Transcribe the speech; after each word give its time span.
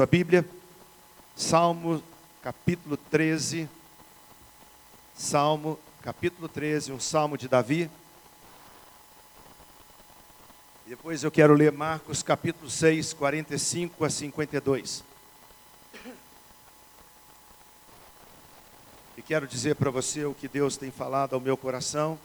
sua 0.00 0.06
Bíblia, 0.06 0.48
Salmo 1.34 2.00
capítulo 2.40 2.96
13. 2.96 3.68
Salmo 5.12 5.76
capítulo 6.00 6.48
13, 6.48 6.92
um 6.92 7.00
salmo 7.00 7.36
de 7.36 7.48
Davi. 7.48 7.90
Depois 10.86 11.24
eu 11.24 11.32
quero 11.32 11.52
ler 11.52 11.72
Marcos 11.72 12.22
capítulo 12.22 12.70
6, 12.70 13.12
45 13.12 14.04
a 14.04 14.08
52. 14.08 15.02
E 19.16 19.22
quero 19.22 19.48
dizer 19.48 19.74
para 19.74 19.90
você 19.90 20.24
o 20.24 20.32
que 20.32 20.46
Deus 20.46 20.76
tem 20.76 20.92
falado 20.92 21.34
ao 21.34 21.40
meu 21.40 21.56
coração, 21.56 22.16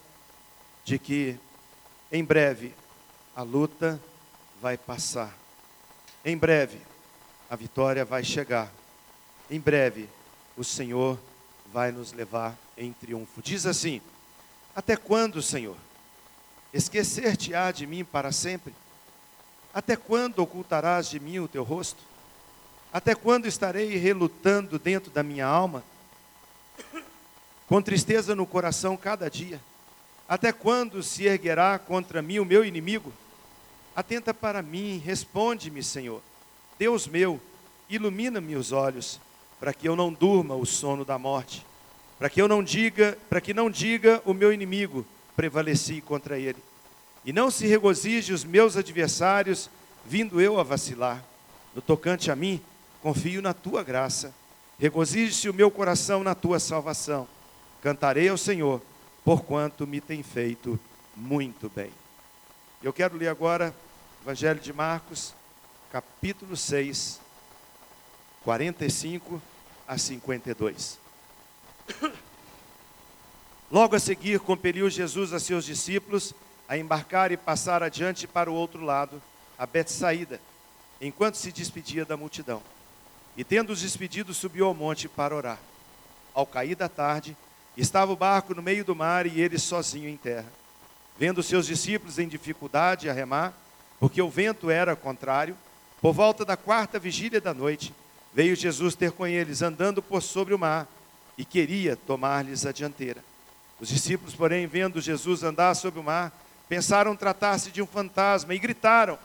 de 0.85 0.99
que 0.99 1.39
em 2.11 2.23
breve 2.23 2.71
a 3.35 3.41
luta 3.41 3.99
vai 4.61 4.77
passar. 4.77 5.35
Em 6.23 6.37
breve 6.37 6.92
a 7.53 7.55
vitória 7.55 8.03
vai 8.03 8.23
chegar. 8.23 8.73
Em 9.47 9.59
breve, 9.59 10.09
o 10.57 10.63
Senhor 10.63 11.19
vai 11.71 11.91
nos 11.91 12.11
levar 12.11 12.57
em 12.75 12.91
triunfo. 12.91 13.43
Diz 13.43 13.67
assim: 13.67 14.01
Até 14.75 14.97
quando, 14.97 15.39
Senhor? 15.39 15.77
Esquecer-te-á 16.73 17.71
de 17.71 17.85
mim 17.85 18.03
para 18.03 18.31
sempre? 18.31 18.73
Até 19.71 19.95
quando 19.95 20.39
ocultarás 20.39 21.07
de 21.07 21.19
mim 21.19 21.37
o 21.37 21.47
teu 21.47 21.61
rosto? 21.61 22.01
Até 22.91 23.13
quando 23.13 23.45
estarei 23.45 23.97
relutando 23.97 24.79
dentro 24.79 25.11
da 25.11 25.21
minha 25.21 25.45
alma? 25.45 25.83
Com 27.67 27.83
tristeza 27.83 28.33
no 28.33 28.47
coração 28.47 28.97
cada 28.97 29.29
dia? 29.29 29.61
Até 30.27 30.51
quando 30.51 31.03
se 31.03 31.25
erguerá 31.25 31.77
contra 31.77 32.19
mim 32.19 32.39
o 32.39 32.45
meu 32.45 32.65
inimigo? 32.65 33.13
Atenta 33.95 34.33
para 34.33 34.63
mim, 34.63 34.97
responde-me, 34.97 35.83
Senhor. 35.83 36.19
Deus 36.77 37.07
meu, 37.07 37.39
ilumina-me 37.95 38.55
os 38.55 38.71
olhos, 38.71 39.19
para 39.59 39.73
que 39.73 39.87
eu 39.87 39.95
não 39.95 40.11
durma 40.11 40.55
o 40.55 40.65
sono 40.65 41.05
da 41.05 41.17
morte, 41.17 41.65
para 42.19 42.29
que 42.29 42.41
eu 42.41 42.47
não 42.47 42.63
diga, 42.63 43.17
para 43.29 43.41
que 43.41 43.53
não 43.53 43.69
diga 43.69 44.21
o 44.25 44.33
meu 44.33 44.51
inimigo, 44.51 45.05
prevaleci 45.35 46.01
contra 46.01 46.37
ele. 46.37 46.57
E 47.25 47.31
não 47.31 47.49
se 47.49 47.65
regozije 47.65 48.33
os 48.33 48.43
meus 48.43 48.75
adversários, 48.75 49.69
vindo 50.05 50.41
eu 50.41 50.59
a 50.59 50.63
vacilar. 50.63 51.23
No 51.73 51.81
tocante 51.81 52.29
a 52.29 52.35
mim, 52.35 52.61
confio 53.01 53.41
na 53.41 53.53
tua 53.53 53.83
graça. 53.83 54.33
Regozije-se 54.77 55.49
o 55.49 55.53
meu 55.53 55.71
coração 55.71 56.23
na 56.23 56.35
tua 56.35 56.59
salvação. 56.59 57.27
Cantarei 57.81 58.27
ao 58.27 58.37
Senhor, 58.37 58.81
porquanto 59.23 59.87
me 59.87 60.01
tem 60.01 60.21
feito 60.21 60.79
muito 61.15 61.69
bem. 61.73 61.91
Eu 62.81 62.91
quero 62.91 63.15
ler 63.15 63.29
agora 63.29 63.73
Evangelho 64.23 64.59
de 64.59 64.73
Marcos, 64.73 65.33
capítulo 65.91 66.55
6, 66.55 67.19
45 68.43 69.41
a 69.87 69.97
52. 69.97 70.99
Logo 73.71 73.95
a 73.95 73.99
seguir, 73.99 74.39
compeliu 74.39 74.89
Jesus 74.89 75.33
a 75.33 75.39
seus 75.39 75.65
discípulos 75.65 76.33
a 76.67 76.77
embarcar 76.77 77.31
e 77.31 77.37
passar 77.37 77.81
adiante 77.81 78.27
para 78.27 78.51
o 78.51 78.53
outro 78.53 78.83
lado, 78.83 79.21
a 79.57 79.65
Betsaída, 79.65 80.39
enquanto 81.01 81.35
se 81.35 81.51
despedia 81.51 82.05
da 82.05 82.17
multidão. 82.17 82.61
E 83.35 83.43
tendo-os 83.43 83.81
despedido, 83.81 84.33
subiu 84.33 84.65
ao 84.65 84.73
monte 84.73 85.07
para 85.07 85.35
orar. 85.35 85.59
Ao 86.33 86.45
cair 86.45 86.75
da 86.75 86.87
tarde, 86.87 87.35
estava 87.75 88.11
o 88.11 88.15
barco 88.15 88.53
no 88.53 88.61
meio 88.61 88.85
do 88.85 88.95
mar 88.95 89.25
e 89.25 89.41
ele 89.41 89.57
sozinho 89.57 90.07
em 90.09 90.17
terra. 90.17 90.51
Vendo 91.17 91.43
seus 91.43 91.65
discípulos 91.65 92.19
em 92.19 92.27
dificuldade 92.27 93.09
a 93.09 93.13
remar, 93.13 93.53
porque 93.99 94.21
o 94.21 94.29
vento 94.29 94.69
era 94.69 94.95
contrário, 94.95 95.57
por 96.01 96.13
volta 96.13 96.43
da 96.43 96.57
quarta 96.57 96.99
vigília 96.99 97.39
da 97.39 97.53
noite, 97.53 97.93
veio 98.33 98.55
Jesus 98.55 98.95
ter 98.95 99.11
com 99.11 99.25
eles, 99.25 99.61
andando 99.61 100.01
por 100.01 100.21
sobre 100.21 100.53
o 100.53 100.59
mar, 100.59 100.87
e 101.37 101.45
queria 101.45 101.95
tomar-lhes 101.95 102.65
a 102.65 102.71
dianteira. 102.71 103.23
Os 103.79 103.89
discípulos, 103.89 104.35
porém, 104.35 104.67
vendo 104.67 105.01
Jesus 105.01 105.43
andar 105.43 105.75
sobre 105.75 105.99
o 105.99 106.03
mar, 106.03 106.31
pensaram 106.69 107.15
tratar-se 107.15 107.71
de 107.71 107.81
um 107.81 107.87
fantasma 107.87 108.53
e 108.53 108.59
gritaram, 108.59 109.17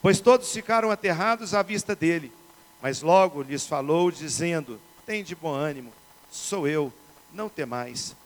pois 0.00 0.20
todos 0.20 0.52
ficaram 0.52 0.90
aterrados 0.90 1.54
à 1.54 1.62
vista 1.62 1.94
dele. 1.94 2.32
Mas 2.80 3.00
logo 3.00 3.42
lhes 3.42 3.66
falou, 3.66 4.10
dizendo: 4.10 4.80
Tem 5.06 5.22
de 5.22 5.34
bom 5.34 5.54
ânimo, 5.54 5.92
sou 6.30 6.66
eu, 6.66 6.92
não 7.32 7.48
temais. 7.48 8.16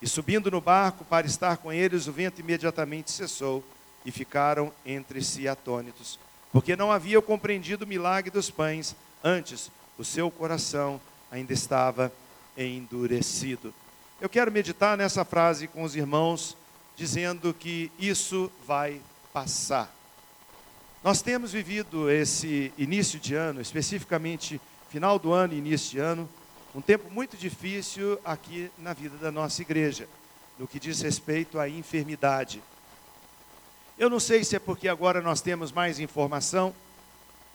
E 0.00 0.06
subindo 0.06 0.50
no 0.50 0.60
barco 0.60 1.04
para 1.04 1.26
estar 1.26 1.56
com 1.56 1.72
eles, 1.72 2.06
o 2.06 2.12
vento 2.12 2.40
imediatamente 2.40 3.10
cessou 3.10 3.64
e 4.04 4.10
ficaram 4.10 4.72
entre 4.84 5.22
si 5.22 5.48
atônitos, 5.48 6.18
porque 6.54 6.76
não 6.76 6.92
haviam 6.92 7.20
compreendido 7.20 7.84
o 7.84 7.88
milagre 7.88 8.30
dos 8.30 8.48
pães, 8.48 8.94
antes 9.24 9.72
o 9.98 10.04
seu 10.04 10.30
coração 10.30 11.00
ainda 11.28 11.52
estava 11.52 12.12
endurecido. 12.56 13.74
Eu 14.20 14.28
quero 14.28 14.52
meditar 14.52 14.96
nessa 14.96 15.24
frase 15.24 15.66
com 15.66 15.82
os 15.82 15.96
irmãos, 15.96 16.56
dizendo 16.94 17.52
que 17.52 17.90
isso 17.98 18.48
vai 18.64 19.00
passar. 19.32 19.92
Nós 21.02 21.20
temos 21.20 21.50
vivido 21.50 22.08
esse 22.08 22.72
início 22.78 23.18
de 23.18 23.34
ano, 23.34 23.60
especificamente 23.60 24.60
final 24.88 25.18
do 25.18 25.32
ano 25.32 25.54
e 25.54 25.58
início 25.58 25.90
de 25.90 25.98
ano, 25.98 26.28
um 26.72 26.80
tempo 26.80 27.10
muito 27.10 27.36
difícil 27.36 28.16
aqui 28.24 28.70
na 28.78 28.92
vida 28.92 29.16
da 29.16 29.32
nossa 29.32 29.60
igreja, 29.60 30.08
no 30.56 30.68
que 30.68 30.78
diz 30.78 31.00
respeito 31.00 31.58
à 31.58 31.68
enfermidade. 31.68 32.62
Eu 33.96 34.10
não 34.10 34.18
sei 34.18 34.42
se 34.42 34.56
é 34.56 34.58
porque 34.58 34.88
agora 34.88 35.20
nós 35.20 35.40
temos 35.40 35.70
mais 35.70 36.00
informação, 36.00 36.74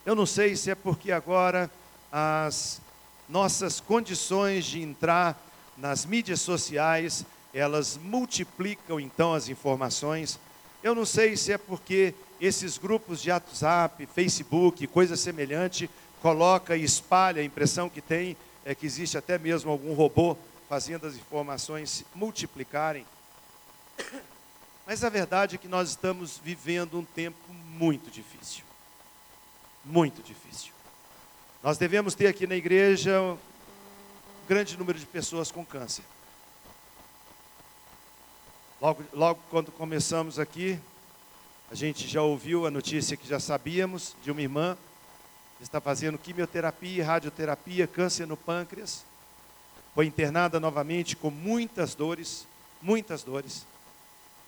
eu 0.05 0.15
não 0.15 0.25
sei 0.25 0.55
se 0.55 0.71
é 0.71 0.75
porque 0.75 1.11
agora 1.11 1.69
as 2.09 2.81
nossas 3.27 3.81
condições 3.81 4.65
de 4.65 4.81
entrar 4.81 5.37
nas 5.75 6.05
mídias 6.05 6.39
sociais, 6.39 7.25
elas 7.53 7.99
multiplicam 8.01 9.01
então 9.01 9.33
as 9.33 9.49
informações. 9.49 10.39
Eu 10.81 10.95
não 10.95 11.05
sei 11.05 11.35
se 11.35 11.51
é 11.51 11.57
porque 11.57 12.13
esses 12.39 12.77
grupos 12.77 13.21
de 13.21 13.31
WhatsApp, 13.31 14.05
Facebook, 14.05 14.87
coisa 14.87 15.17
semelhante, 15.17 15.89
coloca 16.21 16.77
e 16.77 16.85
espalha 16.85 17.41
a 17.41 17.45
impressão 17.45 17.89
que 17.89 18.01
tem 18.01 18.37
é 18.63 18.73
que 18.73 18.85
existe 18.85 19.17
até 19.17 19.37
mesmo 19.37 19.69
algum 19.69 19.93
robô 19.93 20.37
fazendo 20.69 21.05
as 21.05 21.15
informações 21.15 22.05
multiplicarem. 22.15 23.05
Mas 24.89 25.03
a 25.03 25.09
verdade 25.09 25.53
é 25.53 25.59
que 25.59 25.67
nós 25.67 25.89
estamos 25.89 26.39
vivendo 26.43 26.97
um 26.97 27.05
tempo 27.05 27.37
muito 27.53 28.09
difícil. 28.09 28.63
Muito 29.85 30.23
difícil. 30.23 30.71
Nós 31.61 31.77
devemos 31.77 32.15
ter 32.15 32.25
aqui 32.25 32.47
na 32.47 32.55
igreja 32.55 33.21
um 33.21 33.37
grande 34.47 34.75
número 34.75 34.97
de 34.97 35.05
pessoas 35.05 35.51
com 35.51 35.63
câncer. 35.63 36.03
Logo, 38.81 39.03
logo 39.13 39.39
quando 39.51 39.71
começamos 39.71 40.39
aqui, 40.39 40.79
a 41.69 41.75
gente 41.75 42.07
já 42.07 42.23
ouviu 42.23 42.65
a 42.65 42.71
notícia 42.71 43.15
que 43.15 43.27
já 43.27 43.39
sabíamos 43.39 44.15
de 44.23 44.31
uma 44.31 44.41
irmã 44.41 44.75
que 45.57 45.63
está 45.63 45.79
fazendo 45.79 46.17
quimioterapia, 46.17 47.05
radioterapia, 47.05 47.85
câncer 47.85 48.25
no 48.25 48.35
pâncreas. 48.35 49.05
Foi 49.93 50.07
internada 50.07 50.59
novamente 50.59 51.15
com 51.15 51.29
muitas 51.29 51.93
dores, 51.93 52.47
muitas 52.81 53.21
dores. 53.21 53.67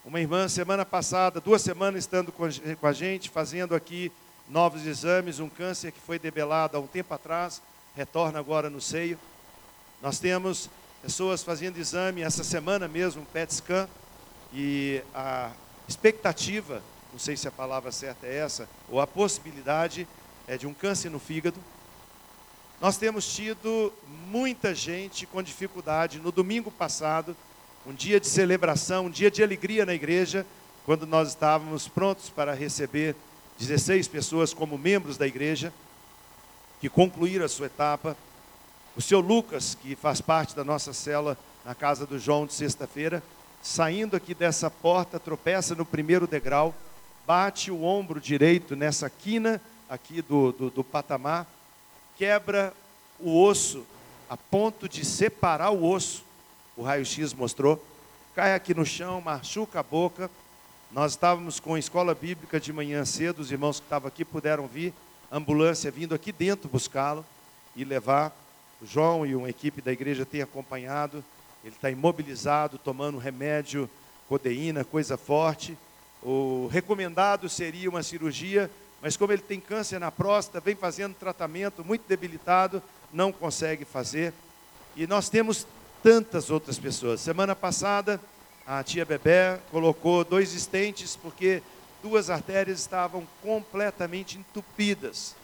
Uma 0.03 0.19
irmã, 0.19 0.47
semana 0.47 0.83
passada, 0.83 1.39
duas 1.39 1.61
semanas 1.61 2.03
estando 2.03 2.31
com 2.31 2.87
a 2.87 2.91
gente, 2.91 3.29
fazendo 3.29 3.75
aqui 3.75 4.11
novos 4.49 4.87
exames, 4.87 5.39
um 5.39 5.47
câncer 5.47 5.91
que 5.91 5.99
foi 5.99 6.17
debelado 6.17 6.75
há 6.75 6.79
um 6.79 6.87
tempo 6.87 7.13
atrás, 7.13 7.61
retorna 7.95 8.39
agora 8.39 8.67
no 8.67 8.81
seio. 8.81 9.19
Nós 10.01 10.17
temos 10.17 10.71
pessoas 11.03 11.43
fazendo 11.43 11.77
exame 11.77 12.23
essa 12.23 12.43
semana 12.43 12.87
mesmo, 12.87 13.21
um 13.21 13.25
PET 13.25 13.53
scan, 13.53 13.87
e 14.51 15.03
a 15.13 15.51
expectativa, 15.87 16.81
não 17.11 17.19
sei 17.19 17.37
se 17.37 17.47
a 17.47 17.51
palavra 17.51 17.91
certa 17.91 18.25
é 18.25 18.37
essa, 18.37 18.67
ou 18.89 18.99
a 18.99 19.05
possibilidade 19.05 20.07
é 20.47 20.57
de 20.57 20.65
um 20.65 20.73
câncer 20.73 21.11
no 21.11 21.19
fígado. 21.19 21.59
Nós 22.81 22.97
temos 22.97 23.31
tido 23.31 23.93
muita 24.31 24.73
gente 24.73 25.27
com 25.27 25.43
dificuldade. 25.43 26.17
No 26.17 26.31
domingo 26.31 26.71
passado, 26.71 27.37
um 27.85 27.93
dia 27.93 28.19
de 28.19 28.27
celebração, 28.27 29.05
um 29.05 29.09
dia 29.09 29.31
de 29.31 29.41
alegria 29.41 29.85
na 29.85 29.93
igreja, 29.93 30.45
quando 30.85 31.05
nós 31.05 31.29
estávamos 31.29 31.87
prontos 31.87 32.29
para 32.29 32.53
receber 32.53 33.15
16 33.57 34.07
pessoas 34.07 34.53
como 34.53 34.77
membros 34.77 35.17
da 35.17 35.27
igreja, 35.27 35.73
que 36.79 36.89
concluíram 36.89 37.45
a 37.45 37.49
sua 37.49 37.67
etapa. 37.67 38.15
O 38.95 39.01
seu 39.01 39.19
Lucas, 39.19 39.75
que 39.75 39.95
faz 39.95 40.21
parte 40.21 40.55
da 40.55 40.63
nossa 40.63 40.93
cela 40.93 41.37
na 41.63 41.73
casa 41.73 42.05
do 42.05 42.19
João 42.19 42.45
de 42.45 42.53
sexta-feira, 42.53 43.23
saindo 43.61 44.15
aqui 44.15 44.33
dessa 44.33 44.69
porta, 44.69 45.19
tropeça 45.19 45.75
no 45.75 45.85
primeiro 45.85 46.27
degrau, 46.27 46.73
bate 47.25 47.71
o 47.71 47.83
ombro 47.83 48.19
direito 48.19 48.75
nessa 48.75 49.09
quina 49.09 49.61
aqui 49.89 50.21
do, 50.21 50.51
do, 50.51 50.69
do 50.69 50.83
patamar, 50.83 51.47
quebra 52.17 52.73
o 53.19 53.43
osso 53.43 53.85
a 54.29 54.37
ponto 54.37 54.87
de 54.87 55.03
separar 55.03 55.71
o 55.71 55.83
osso. 55.83 56.23
O 56.75 56.83
raio-x 56.83 57.33
mostrou. 57.33 57.83
Cai 58.33 58.55
aqui 58.55 58.73
no 58.73 58.85
chão, 58.85 59.19
machuca 59.19 59.81
a 59.81 59.83
boca, 59.83 60.29
nós 60.91 61.13
estávamos 61.13 61.57
com 61.57 61.75
a 61.75 61.79
escola 61.79 62.13
bíblica 62.13 62.59
de 62.59 62.73
manhã 62.73 63.05
cedo, 63.05 63.39
os 63.39 63.49
irmãos 63.49 63.79
que 63.79 63.85
estavam 63.85 64.09
aqui 64.09 64.25
puderam 64.25 64.67
vir. 64.67 64.93
ambulância 65.31 65.89
vindo 65.89 66.13
aqui 66.13 66.33
dentro 66.33 66.67
buscá-lo 66.67 67.25
e 67.77 67.85
levar. 67.85 68.35
O 68.81 68.85
João 68.85 69.25
e 69.25 69.33
uma 69.33 69.49
equipe 69.49 69.81
da 69.81 69.93
igreja 69.93 70.25
têm 70.25 70.41
acompanhado. 70.41 71.23
Ele 71.63 71.73
está 71.73 71.89
imobilizado, 71.89 72.77
tomando 72.77 73.17
remédio, 73.17 73.89
codeína, 74.27 74.83
coisa 74.83 75.15
forte. 75.15 75.77
O 76.21 76.67
recomendado 76.69 77.47
seria 77.47 77.89
uma 77.89 78.03
cirurgia, 78.03 78.69
mas 79.01 79.15
como 79.15 79.31
ele 79.31 79.41
tem 79.41 79.61
câncer 79.61 79.97
na 79.97 80.11
próstata, 80.11 80.59
vem 80.59 80.75
fazendo 80.75 81.15
tratamento 81.15 81.85
muito 81.85 82.03
debilitado, 82.05 82.83
não 83.13 83.31
consegue 83.31 83.85
fazer. 83.85 84.33
E 84.93 85.07
nós 85.07 85.29
temos 85.29 85.65
tantas 86.03 86.49
outras 86.49 86.79
pessoas. 86.79 87.21
Semana 87.21 87.55
passada, 87.55 88.19
a 88.65 88.83
tia 88.83 89.05
Bebé 89.05 89.59
colocou 89.71 90.23
dois 90.23 90.53
estentes 90.53 91.15
porque 91.15 91.61
duas 92.01 92.29
artérias 92.29 92.79
estavam 92.79 93.27
completamente 93.41 94.37
entupidas. 94.37 95.35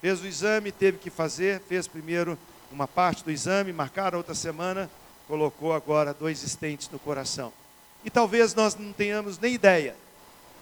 Fez 0.00 0.20
o 0.22 0.26
exame, 0.26 0.72
teve 0.72 0.98
que 0.98 1.10
fazer, 1.10 1.60
fez 1.68 1.86
primeiro 1.86 2.38
uma 2.72 2.88
parte 2.88 3.22
do 3.22 3.30
exame, 3.30 3.72
marcaram 3.72 4.18
outra 4.18 4.34
semana, 4.34 4.90
colocou 5.28 5.72
agora 5.72 6.14
dois 6.14 6.42
estentes 6.42 6.88
no 6.90 6.98
coração. 6.98 7.52
E 8.04 8.10
talvez 8.10 8.54
nós 8.54 8.74
não 8.74 8.92
tenhamos 8.92 9.38
nem 9.38 9.54
ideia 9.54 9.94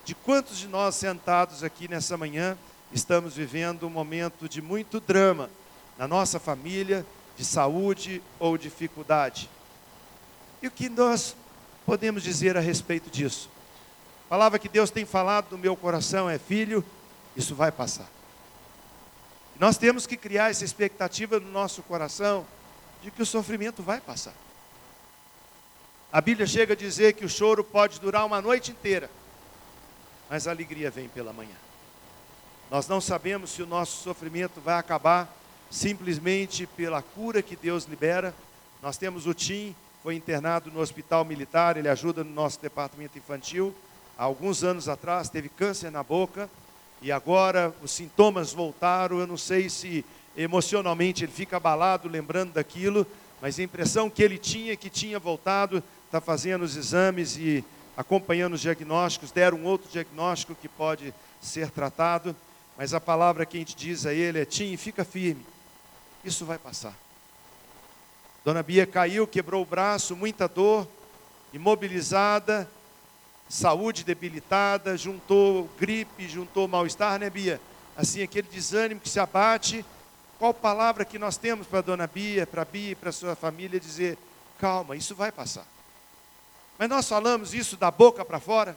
de 0.04 0.14
quantos 0.14 0.58
de 0.58 0.66
nós 0.66 0.94
sentados 0.94 1.62
aqui 1.62 1.86
nessa 1.86 2.16
manhã 2.16 2.56
estamos 2.90 3.36
vivendo 3.36 3.86
um 3.86 3.90
momento 3.90 4.48
de 4.48 4.62
muito 4.62 4.98
drama 5.00 5.50
na 5.98 6.08
nossa 6.08 6.40
família, 6.40 7.04
de 7.38 7.44
saúde 7.44 8.20
ou 8.40 8.58
dificuldade. 8.58 9.48
E 10.60 10.66
o 10.66 10.70
que 10.72 10.88
nós 10.88 11.36
podemos 11.86 12.24
dizer 12.24 12.56
a 12.56 12.60
respeito 12.60 13.08
disso? 13.08 13.48
A 14.26 14.28
palavra 14.28 14.58
que 14.58 14.68
Deus 14.68 14.90
tem 14.90 15.04
falado 15.04 15.52
no 15.52 15.56
meu 15.56 15.76
coração 15.76 16.28
é: 16.28 16.36
filho, 16.36 16.84
isso 17.36 17.54
vai 17.54 17.70
passar. 17.70 18.08
Nós 19.58 19.78
temos 19.78 20.04
que 20.04 20.16
criar 20.16 20.50
essa 20.50 20.64
expectativa 20.64 21.38
no 21.38 21.50
nosso 21.50 21.80
coração 21.82 22.44
de 23.02 23.10
que 23.10 23.22
o 23.22 23.26
sofrimento 23.26 23.82
vai 23.82 24.00
passar. 24.00 24.34
A 26.12 26.20
Bíblia 26.20 26.46
chega 26.46 26.72
a 26.72 26.76
dizer 26.76 27.12
que 27.12 27.24
o 27.24 27.28
choro 27.28 27.62
pode 27.62 28.00
durar 28.00 28.26
uma 28.26 28.42
noite 28.42 28.72
inteira, 28.72 29.08
mas 30.28 30.48
a 30.48 30.50
alegria 30.50 30.90
vem 30.90 31.08
pela 31.08 31.32
manhã. 31.32 31.56
Nós 32.70 32.88
não 32.88 33.00
sabemos 33.00 33.50
se 33.50 33.62
o 33.62 33.66
nosso 33.66 34.02
sofrimento 34.02 34.60
vai 34.60 34.74
acabar 34.74 35.37
simplesmente 35.70 36.66
pela 36.66 37.02
cura 37.02 37.42
que 37.42 37.56
Deus 37.56 37.84
libera. 37.84 38.34
Nós 38.82 38.96
temos 38.96 39.26
o 39.26 39.34
Tim, 39.34 39.74
foi 40.02 40.14
internado 40.14 40.70
no 40.70 40.80
hospital 40.80 41.24
militar, 41.24 41.76
ele 41.76 41.88
ajuda 41.88 42.24
no 42.24 42.30
nosso 42.30 42.60
departamento 42.60 43.18
infantil. 43.18 43.74
Há 44.16 44.24
alguns 44.24 44.64
anos 44.64 44.88
atrás 44.88 45.28
teve 45.28 45.48
câncer 45.48 45.90
na 45.90 46.02
boca 46.02 46.48
e 47.02 47.12
agora 47.12 47.74
os 47.82 47.92
sintomas 47.92 48.52
voltaram. 48.52 49.20
Eu 49.20 49.26
não 49.26 49.36
sei 49.36 49.68
se 49.68 50.04
emocionalmente 50.36 51.24
ele 51.24 51.32
fica 51.32 51.56
abalado 51.56 52.08
lembrando 52.08 52.52
daquilo, 52.52 53.06
mas 53.40 53.58
a 53.58 53.62
impressão 53.62 54.08
que 54.08 54.22
ele 54.22 54.38
tinha 54.38 54.76
que 54.76 54.90
tinha 54.90 55.18
voltado, 55.18 55.82
está 56.06 56.20
fazendo 56.20 56.62
os 56.62 56.74
exames 56.74 57.36
e 57.36 57.64
acompanhando 57.96 58.54
os 58.54 58.60
diagnósticos, 58.60 59.30
deram 59.30 59.58
um 59.58 59.64
outro 59.64 59.90
diagnóstico 59.90 60.54
que 60.54 60.68
pode 60.68 61.12
ser 61.40 61.70
tratado, 61.70 62.34
mas 62.76 62.94
a 62.94 63.00
palavra 63.00 63.44
que 63.44 63.56
a 63.56 63.60
gente 63.60 63.76
diz 63.76 64.06
a 64.06 64.14
ele 64.14 64.40
é: 64.40 64.44
Tim, 64.44 64.76
fica 64.76 65.04
firme, 65.04 65.44
isso 66.24 66.44
vai 66.44 66.58
passar. 66.58 66.94
Dona 68.44 68.62
Bia 68.62 68.86
caiu, 68.86 69.26
quebrou 69.26 69.62
o 69.62 69.66
braço, 69.66 70.16
muita 70.16 70.48
dor, 70.48 70.88
imobilizada, 71.52 72.68
saúde 73.48 74.04
debilitada, 74.04 74.96
juntou 74.96 75.68
gripe, 75.78 76.28
juntou 76.28 76.68
mal-estar, 76.68 77.18
né, 77.18 77.28
Bia? 77.30 77.60
Assim, 77.96 78.22
aquele 78.22 78.48
desânimo 78.48 79.00
que 79.00 79.08
se 79.08 79.18
abate. 79.18 79.84
Qual 80.38 80.54
palavra 80.54 81.04
que 81.04 81.18
nós 81.18 81.36
temos 81.36 81.66
para 81.66 81.80
Dona 81.80 82.06
Bia, 82.06 82.46
para 82.46 82.64
Bia 82.64 82.92
e 82.92 82.94
para 82.94 83.10
sua 83.10 83.34
família 83.34 83.80
dizer: 83.80 84.16
calma, 84.58 84.96
isso 84.96 85.14
vai 85.14 85.32
passar. 85.32 85.66
Mas 86.78 86.88
nós 86.88 87.08
falamos 87.08 87.54
isso 87.54 87.76
da 87.76 87.90
boca 87.90 88.24
para 88.24 88.38
fora. 88.38 88.76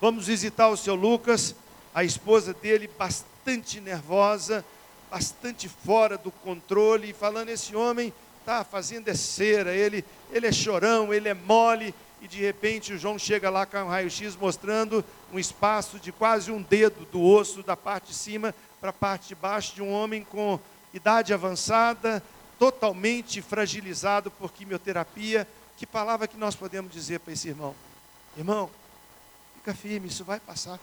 Vamos 0.00 0.26
visitar 0.26 0.68
o 0.68 0.76
seu 0.76 0.94
Lucas, 0.94 1.54
a 1.94 2.04
esposa 2.04 2.52
dele 2.52 2.88
bastante 2.98 3.80
nervosa, 3.80 4.64
bastante 5.10 5.68
fora 5.68 6.16
do 6.16 6.30
controle, 6.30 7.12
falando: 7.12 7.48
esse 7.48 7.74
homem 7.74 8.12
está 8.38 8.64
fazendo 8.64 9.08
é 9.08 9.14
cera, 9.14 9.74
ele, 9.74 10.04
ele 10.30 10.46
é 10.46 10.52
chorão, 10.52 11.12
ele 11.12 11.28
é 11.28 11.34
mole, 11.34 11.94
e 12.20 12.28
de 12.28 12.38
repente 12.38 12.92
o 12.92 12.98
João 12.98 13.18
chega 13.18 13.50
lá 13.50 13.66
com 13.66 13.78
um 13.78 13.88
raio-x 13.88 14.36
mostrando 14.36 15.04
um 15.32 15.38
espaço 15.38 15.98
de 15.98 16.12
quase 16.12 16.50
um 16.50 16.62
dedo 16.62 17.06
do 17.10 17.22
osso 17.22 17.62
da 17.62 17.76
parte 17.76 18.08
de 18.08 18.14
cima 18.14 18.54
para 18.80 18.90
a 18.90 18.94
parte 18.94 19.28
de 19.28 19.34
baixo 19.34 19.74
de 19.74 19.82
um 19.82 19.92
homem 19.92 20.24
com 20.24 20.58
idade 20.92 21.32
avançada, 21.32 22.22
totalmente 22.58 23.40
fragilizado 23.40 24.30
por 24.30 24.52
quimioterapia. 24.52 25.46
Que 25.76 25.86
palavra 25.86 26.28
que 26.28 26.36
nós 26.36 26.54
podemos 26.54 26.92
dizer 26.92 27.20
para 27.20 27.32
esse 27.32 27.48
irmão? 27.48 27.74
Irmão, 28.36 28.70
fica 29.56 29.74
firme, 29.74 30.08
isso 30.08 30.24
vai 30.24 30.40
passar. 30.40 30.78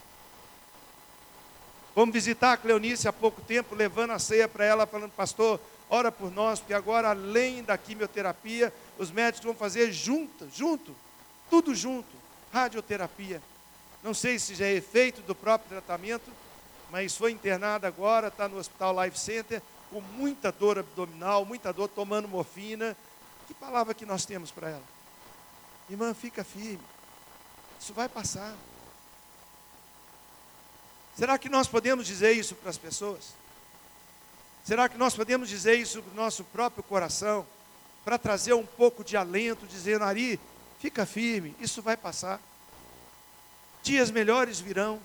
Vamos 1.98 2.14
visitar 2.14 2.54
a 2.54 2.58
Cleonice 2.58 3.08
há 3.08 3.12
pouco 3.12 3.42
tempo, 3.42 3.74
levando 3.74 4.12
a 4.12 4.20
ceia 4.20 4.48
para 4.48 4.64
ela, 4.64 4.86
falando, 4.86 5.10
pastor, 5.14 5.60
ora 5.90 6.12
por 6.12 6.32
nós, 6.32 6.60
porque 6.60 6.76
agora, 6.76 7.10
além 7.10 7.64
da 7.64 7.76
quimioterapia, 7.76 8.72
os 9.00 9.10
médicos 9.10 9.46
vão 9.46 9.56
fazer 9.56 9.92
junto, 9.92 10.48
junto, 10.54 10.96
tudo 11.50 11.74
junto, 11.74 12.08
radioterapia. 12.54 13.42
Não 14.04 14.14
sei 14.14 14.38
se 14.38 14.54
já 14.54 14.68
é 14.68 14.74
efeito 14.74 15.24
do 15.24 15.34
próprio 15.34 15.70
tratamento, 15.70 16.32
mas 16.92 17.18
foi 17.18 17.32
internada 17.32 17.88
agora, 17.88 18.28
está 18.28 18.48
no 18.48 18.60
Hospital 18.60 19.04
Life 19.04 19.18
Center, 19.18 19.60
com 19.90 20.00
muita 20.00 20.52
dor 20.52 20.78
abdominal, 20.78 21.46
muita 21.46 21.74
dor, 21.74 21.88
tomando 21.88 22.28
morfina. 22.28 22.96
Que 23.48 23.56
palavra 23.56 23.96
que 23.96 24.06
nós 24.06 24.24
temos 24.24 24.52
para 24.52 24.70
ela? 24.70 24.84
Irmã, 25.90 26.14
fica 26.14 26.44
firme. 26.44 26.80
Isso 27.82 27.92
vai 27.92 28.08
passar. 28.08 28.54
Será 31.18 31.36
que 31.40 31.50
nós 31.50 31.68
podemos 31.68 32.06
dizer 32.06 32.34
isso 32.34 32.54
para 32.54 32.70
as 32.70 32.78
pessoas? 32.78 33.34
Será 34.64 34.88
que 34.88 35.00
nós 35.00 35.16
podemos 35.16 35.50
dizer 35.50 35.74
isso 35.74 36.04
para 36.04 36.12
o 36.12 36.16
nosso 36.16 36.44
próprio 36.44 36.84
coração? 36.84 37.44
Para 38.06 38.20
trazer 38.20 38.54
um 38.54 38.66
pouco 38.66 39.04
de 39.04 39.18
alento, 39.18 39.66
dizendo, 39.66 40.04
Ari, 40.04 40.40
fica 40.80 41.08
firme, 41.08 41.56
isso 41.60 41.82
vai 41.82 41.98
passar. 41.98 42.40
Dias 43.82 44.12
melhores 44.12 44.60
virão. 44.60 45.02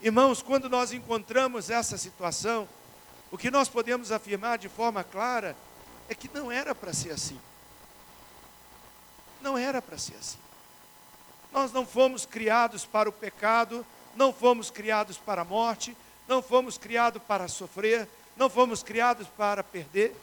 Irmãos, 0.00 0.42
quando 0.42 0.68
nós 0.68 0.92
encontramos 0.92 1.70
essa 1.70 1.98
situação, 1.98 2.68
o 3.32 3.36
que 3.36 3.50
nós 3.50 3.68
podemos 3.68 4.12
afirmar 4.12 4.58
de 4.58 4.68
forma 4.68 5.02
clara 5.02 5.56
é 6.08 6.14
que 6.14 6.30
não 6.32 6.52
era 6.52 6.72
para 6.72 6.92
ser 6.92 7.10
assim. 7.10 7.40
Não 9.40 9.58
era 9.58 9.82
para 9.82 9.98
ser 9.98 10.14
assim. 10.14 10.38
Nós 11.50 11.72
não 11.72 11.84
fomos 11.84 12.24
criados 12.24 12.84
para 12.84 13.08
o 13.08 13.12
pecado, 13.12 13.84
não 14.16 14.32
fomos 14.32 14.70
criados 14.70 15.18
para 15.18 15.42
a 15.42 15.44
morte, 15.44 15.96
não 16.26 16.42
fomos 16.42 16.76
criados 16.76 17.22
para 17.22 17.46
sofrer, 17.46 18.08
não 18.36 18.50
fomos 18.50 18.82
criados 18.82 19.28
para 19.28 19.62
perder, 19.62 20.16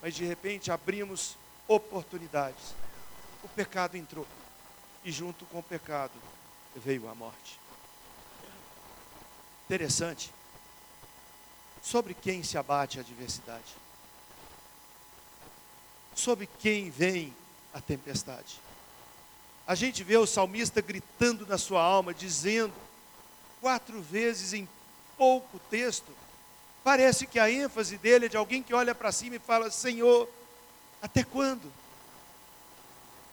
mas 0.00 0.14
de 0.14 0.24
repente 0.24 0.70
abrimos 0.70 1.36
oportunidades. 1.68 2.74
O 3.42 3.48
pecado 3.48 3.96
entrou, 3.96 4.26
e 5.04 5.12
junto 5.12 5.44
com 5.46 5.58
o 5.58 5.62
pecado 5.62 6.12
veio 6.76 7.08
a 7.08 7.14
morte. 7.14 7.58
Interessante. 9.66 10.32
Sobre 11.82 12.14
quem 12.14 12.42
se 12.42 12.58
abate 12.58 12.98
a 12.98 13.02
adversidade? 13.02 13.76
Sobre 16.14 16.46
quem 16.58 16.90
vem 16.90 17.34
a 17.72 17.80
tempestade? 17.80 18.60
A 19.66 19.74
gente 19.74 20.02
vê 20.02 20.16
o 20.16 20.26
salmista 20.26 20.80
gritando 20.80 21.46
na 21.46 21.56
sua 21.56 21.82
alma, 21.82 22.12
dizendo: 22.12 22.72
quatro 23.60 24.00
vezes 24.00 24.52
em 24.52 24.68
pouco 25.16 25.58
texto. 25.70 26.12
Parece 26.82 27.26
que 27.26 27.38
a 27.38 27.50
ênfase 27.50 27.98
dele 27.98 28.26
é 28.26 28.28
de 28.28 28.36
alguém 28.36 28.62
que 28.62 28.74
olha 28.74 28.94
para 28.94 29.12
cima 29.12 29.36
e 29.36 29.40
fala: 29.40 29.70
Senhor, 29.70 30.28
até 31.02 31.22
quando? 31.22 31.66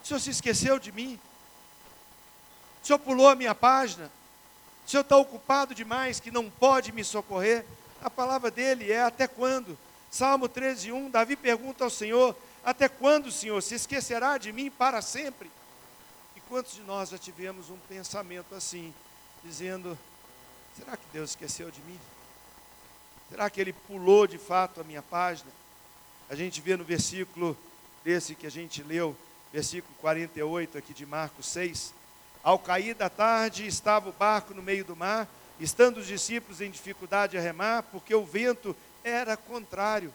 O 0.03 0.07
Senhor 0.07 0.19
se 0.19 0.29
esqueceu 0.29 0.77
de 0.79 0.91
mim? 0.91 1.19
O 2.83 2.87
Senhor 2.87 2.99
pulou 2.99 3.29
a 3.29 3.35
minha 3.35 3.55
página? 3.55 4.11
O 4.85 4.89
Senhor 4.89 5.01
está 5.01 5.17
ocupado 5.17 5.75
demais 5.75 6.19
que 6.19 6.31
não 6.31 6.49
pode 6.49 6.91
me 6.91 7.03
socorrer? 7.03 7.65
A 8.01 8.09
palavra 8.09 8.51
dele 8.51 8.91
é: 8.91 9.01
até 9.01 9.27
quando? 9.27 9.77
Salmo 10.09 10.47
13, 10.47 10.91
1, 10.91 11.09
Davi 11.09 11.35
pergunta 11.35 11.83
ao 11.83 11.89
Senhor: 11.89 12.35
Até 12.63 12.87
quando, 12.89 13.31
Senhor, 13.31 13.61
se 13.61 13.75
esquecerá 13.75 14.37
de 14.37 14.51
mim 14.51 14.69
para 14.69 15.01
sempre? 15.01 15.49
E 16.35 16.39
quantos 16.41 16.73
de 16.73 16.81
nós 16.81 17.09
já 17.09 17.17
tivemos 17.17 17.69
um 17.69 17.77
pensamento 17.89 18.55
assim, 18.55 18.93
dizendo: 19.43 19.97
Será 20.77 20.95
que 20.95 21.05
Deus 21.11 21.31
esqueceu 21.31 21.71
de 21.71 21.81
mim? 21.81 21.99
Será 23.31 23.49
que 23.49 23.59
Ele 23.59 23.73
pulou 23.73 24.27
de 24.27 24.37
fato 24.37 24.79
a 24.79 24.83
minha 24.83 25.01
página? 25.01 25.49
A 26.29 26.35
gente 26.35 26.61
vê 26.61 26.77
no 26.77 26.83
versículo 26.83 27.57
desse 28.03 28.35
que 28.35 28.45
a 28.45 28.51
gente 28.51 28.83
leu, 28.83 29.17
versículo 29.51 29.93
48 29.99 30.77
aqui 30.77 30.93
de 30.93 31.05
Marcos 31.05 31.47
6. 31.47 31.93
Ao 32.43 32.59
cair 32.59 32.93
da 32.93 33.09
tarde 33.09 33.65
estava 33.65 34.09
o 34.09 34.13
barco 34.13 34.53
no 34.53 34.61
meio 34.61 34.85
do 34.85 34.95
mar, 34.95 35.27
estando 35.59 35.97
os 35.97 36.05
discípulos 36.05 36.61
em 36.61 36.69
dificuldade 36.69 37.37
a 37.37 37.41
remar, 37.41 37.83
porque 37.83 38.13
o 38.13 38.23
vento 38.23 38.75
era 39.03 39.35
contrário. 39.35 40.13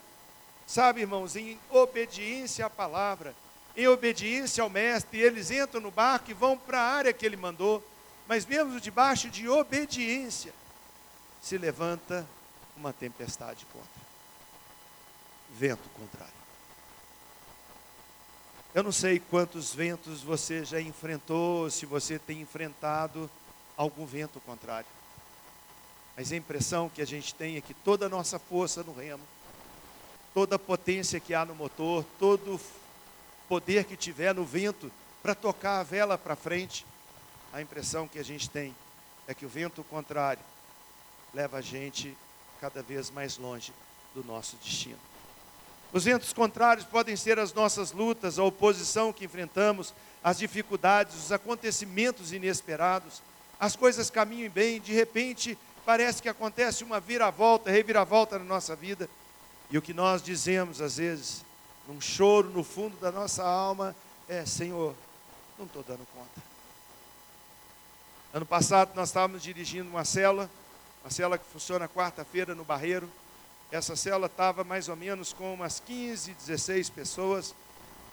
Sabe, 0.65 1.01
irmãos, 1.01 1.35
em 1.35 1.59
obediência 1.71 2.67
à 2.67 2.71
palavra, 2.71 3.35
em 3.77 3.89
obediência 3.89 4.63
ao 4.63 4.71
mestre, 4.71 5.19
eles 5.19 5.51
entram 5.51 5.81
no 5.81 5.91
barco 5.91 6.31
e 6.31 6.35
vão 6.35 6.57
para 6.57 6.81
a 6.81 6.93
área 6.95 7.13
que 7.13 7.27
ele 7.27 7.37
mandou, 7.37 7.83
mas 8.27 8.47
mesmo 8.47 8.81
debaixo 8.81 9.29
de 9.29 9.49
obediência, 9.49 10.53
se 11.41 11.59
levanta 11.59 12.27
uma 12.77 12.93
tempestade 12.93 13.67
contra. 13.67 14.03
Vento 15.51 15.89
contrário. 15.91 16.33
Eu 18.75 18.83
não 18.83 18.93
sei 18.93 19.19
quantos 19.19 19.75
ventos 19.75 20.23
você 20.23 20.65
já 20.65 20.81
enfrentou, 20.81 21.69
se 21.69 21.85
você 21.85 22.19
tem 22.19 22.41
enfrentado 22.41 23.31
algum 23.77 24.07
vento 24.07 24.41
contrário. 24.41 24.87
Mas 26.17 26.33
a 26.33 26.37
impressão 26.37 26.89
que 26.89 27.03
a 27.03 27.07
gente 27.07 27.35
tem 27.35 27.57
é 27.57 27.61
que 27.61 27.75
toda 27.75 28.07
a 28.07 28.09
nossa 28.09 28.39
força 28.39 28.83
no 28.83 28.95
remo, 28.95 29.23
toda 30.33 30.57
a 30.57 30.59
potência 30.59 31.21
que 31.21 31.35
há 31.35 31.45
no 31.45 31.55
motor, 31.55 32.05
todo 32.19 32.55
o 32.55 32.61
poder 33.49 33.85
que 33.85 33.97
tiver 33.97 34.35
no 34.35 34.45
vento 34.45 34.91
para 35.23 35.35
tocar 35.35 35.81
a 35.81 35.83
vela 35.83 36.17
para 36.17 36.35
frente, 36.35 36.87
a 37.53 37.61
impressão 37.61 38.09
que 38.09 38.19
a 38.19 38.25
gente 38.25 38.49
tem 38.49 38.75
é 39.29 39.35
que 39.35 39.45
o 39.45 39.49
vento 39.49 39.85
contrário 39.85 40.43
leva 41.35 41.59
a 41.59 41.61
gente 41.61 42.17
cada 42.61 42.83
vez 42.83 43.11
mais 43.11 43.37
longe 43.37 43.73
do 44.15 44.25
nosso 44.25 44.57
destino. 44.57 44.99
Os 45.93 46.05
ventos 46.05 46.33
contrários 46.33 46.87
podem 46.87 47.17
ser 47.17 47.39
as 47.39 47.53
nossas 47.53 47.93
lutas, 47.93 48.39
a 48.39 48.45
oposição 48.45 49.13
que 49.13 49.27
enfrentamos, 49.27 49.93
as 50.25 50.39
dificuldades, 50.39 51.17
os 51.17 51.33
acontecimentos 51.33 52.33
inesperados. 52.33 53.21
As 53.61 53.77
coisas 53.77 54.09
caminham 54.09 54.51
bem, 54.51 54.81
de 54.81 54.93
repente 54.93 55.59
parece 55.85 56.23
que 56.23 56.29
acontece 56.29 56.83
uma 56.83 56.99
viravolta, 56.99 57.71
reviravolta 57.71 58.39
na 58.39 58.45
nossa 58.45 58.75
vida. 58.75 59.09
E 59.71 59.77
o 59.77 59.83
que 59.83 59.93
nós 59.93 60.23
dizemos 60.23 60.81
às 60.81 60.97
vezes, 60.97 61.45
num 61.87 62.01
choro 62.01 62.49
no 62.49 62.65
fundo 62.65 62.97
da 62.99 63.13
nossa 63.13 63.43
alma, 63.43 63.95
é: 64.29 64.47
Senhor, 64.47 64.95
não 65.59 65.67
estou 65.67 65.83
dando 65.83 66.07
conta. 66.15 66.52
Ano 68.35 68.47
passado 68.47 68.93
nós 68.95 69.11
estávamos 69.11 69.43
dirigindo 69.43 69.91
uma 69.91 70.07
célula, 70.07 70.51
uma 71.05 71.11
célula 71.11 71.37
que 71.37 71.45
funciona 71.53 71.87
quarta-feira 71.87 72.55
no 72.55 72.65
Barreiro. 72.65 73.07
Essa 73.71 73.95
célula 73.95 74.27
estava 74.27 74.65
mais 74.65 74.89
ou 74.89 74.97
menos 74.97 75.35
com 75.35 75.53
umas 75.53 75.81
15, 75.81 76.33
16 76.33 76.89
pessoas. 76.89 77.55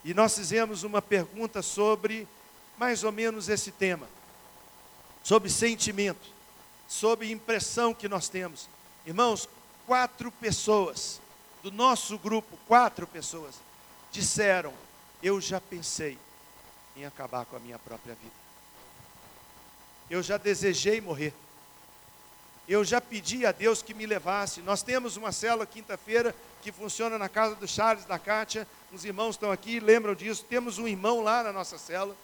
E 0.04 0.14
nós 0.14 0.36
fizemos 0.36 0.84
uma 0.84 1.02
pergunta 1.02 1.62
sobre 1.62 2.28
mais 2.78 3.06
ou 3.06 3.14
menos 3.14 3.48
esse 3.48 3.72
tema, 3.72 4.10
sobre 5.24 5.50
sentimento, 5.50 6.28
sobre 6.86 7.32
impressão 7.32 7.94
que 7.94 8.10
nós 8.10 8.28
temos. 8.28 8.68
Irmãos, 9.06 9.48
quatro 9.88 10.30
pessoas 10.34 11.22
do 11.64 11.72
nosso 11.72 12.18
grupo, 12.18 12.60
quatro 12.68 13.08
pessoas, 13.08 13.56
disseram: 14.12 14.74
Eu 15.24 15.40
já 15.40 15.62
pensei 15.62 16.18
em 16.98 17.06
acabar 17.06 17.46
com 17.46 17.56
a 17.56 17.60
minha 17.60 17.80
própria 17.80 18.16
vida. 18.16 18.49
Eu 20.10 20.24
já 20.24 20.38
desejei 20.38 21.00
morrer 21.02 21.34
eu 22.70 22.86
já 22.86 23.02
pedi 23.02 23.48
a 23.48 23.52
Deus 23.52 23.82
que 23.82 23.96
me 23.96 24.06
levasse. 24.06 24.62
Nós 24.62 24.84
temos 24.84 25.18
uma 25.18 25.32
célula 25.32 25.66
quinta-feira 25.66 26.36
que 26.62 26.72
funciona 26.72 27.18
na 27.18 27.28
casa 27.28 27.56
do 27.56 27.68
Charles 27.68 28.06
da 28.06 28.20
Kátia. 28.20 28.68
Os 28.94 29.04
irmãos 29.04 29.32
estão 29.32 29.52
aqui, 29.52 29.80
lembram 29.80 30.14
disso. 30.14 30.46
Temos 30.48 30.78
um 30.78 30.88
irmão 30.88 31.22
lá 31.22 31.42
na 31.42 31.52
nossa 31.52 31.80
célula. 31.80 32.16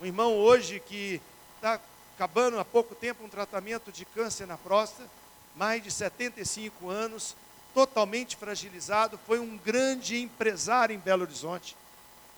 Um 0.00 0.06
irmão 0.06 0.34
hoje 0.34 0.80
que 0.80 1.20
está 1.54 1.80
acabando 2.16 2.58
há 2.58 2.64
pouco 2.64 2.96
tempo 2.96 3.24
um 3.24 3.28
tratamento 3.28 3.92
de 3.92 4.04
câncer 4.04 4.44
na 4.44 4.58
próstata, 4.58 5.08
mais 5.54 5.80
de 5.80 5.90
75 5.92 6.88
anos, 6.88 7.36
totalmente 7.72 8.36
fragilizado. 8.36 9.20
Foi 9.24 9.38
um 9.38 9.56
grande 9.56 10.20
empresário 10.20 10.96
em 10.96 10.98
Belo 10.98 11.22
Horizonte. 11.22 11.76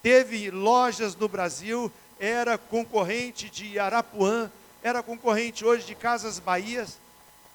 Teve 0.03 0.51
lojas 0.51 1.17
no 1.17 1.29
Brasil, 1.29 1.91
era 2.21 2.59
concorrente 2.59 3.49
de 3.49 3.79
Arapuã, 3.79 4.51
era 4.83 5.03
concorrente 5.03 5.65
hoje 5.65 5.87
de 5.87 5.95
Casas 5.95 6.39
Bahias 6.39 6.99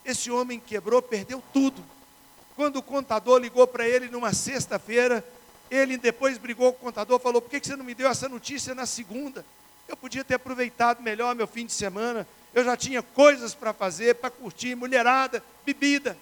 esse 0.07 0.31
homem 0.31 0.57
quebrou, 0.57 1.01
perdeu 1.01 1.43
tudo. 1.51 1.83
Quando 2.55 2.77
o 2.77 2.81
contador 2.81 3.39
ligou 3.39 3.67
para 3.67 3.85
ele 3.85 4.07
numa 4.07 4.33
sexta-feira, 4.33 5.21
ele 5.69 5.97
depois 5.97 6.37
brigou 6.37 6.71
com 6.71 6.79
o 6.79 6.85
contador, 6.85 7.19
falou: 7.19 7.41
Por 7.41 7.49
que 7.49 7.59
você 7.59 7.75
não 7.75 7.83
me 7.83 7.93
deu 7.93 8.09
essa 8.09 8.29
notícia 8.29 8.73
na 8.73 8.85
segunda? 8.85 9.45
Eu 9.85 9.97
podia 9.97 10.23
ter 10.23 10.35
aproveitado 10.35 11.03
melhor 11.03 11.35
meu 11.35 11.45
fim 11.45 11.65
de 11.65 11.73
semana. 11.73 12.25
Eu 12.53 12.63
já 12.63 12.77
tinha 12.77 13.03
coisas 13.03 13.53
para 13.53 13.73
fazer, 13.73 14.15
para 14.15 14.29
curtir, 14.29 14.75
mulherada, 14.75 15.43
bebida. 15.65 16.17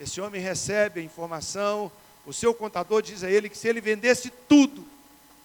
Esse 0.00 0.18
homem 0.22 0.40
recebe 0.40 1.00
a 1.00 1.04
informação, 1.04 1.92
o 2.24 2.32
seu 2.32 2.54
contador 2.54 3.02
diz 3.02 3.22
a 3.22 3.30
ele 3.30 3.50
que 3.50 3.58
se 3.58 3.68
ele 3.68 3.82
vendesse 3.82 4.30
tudo, 4.48 4.82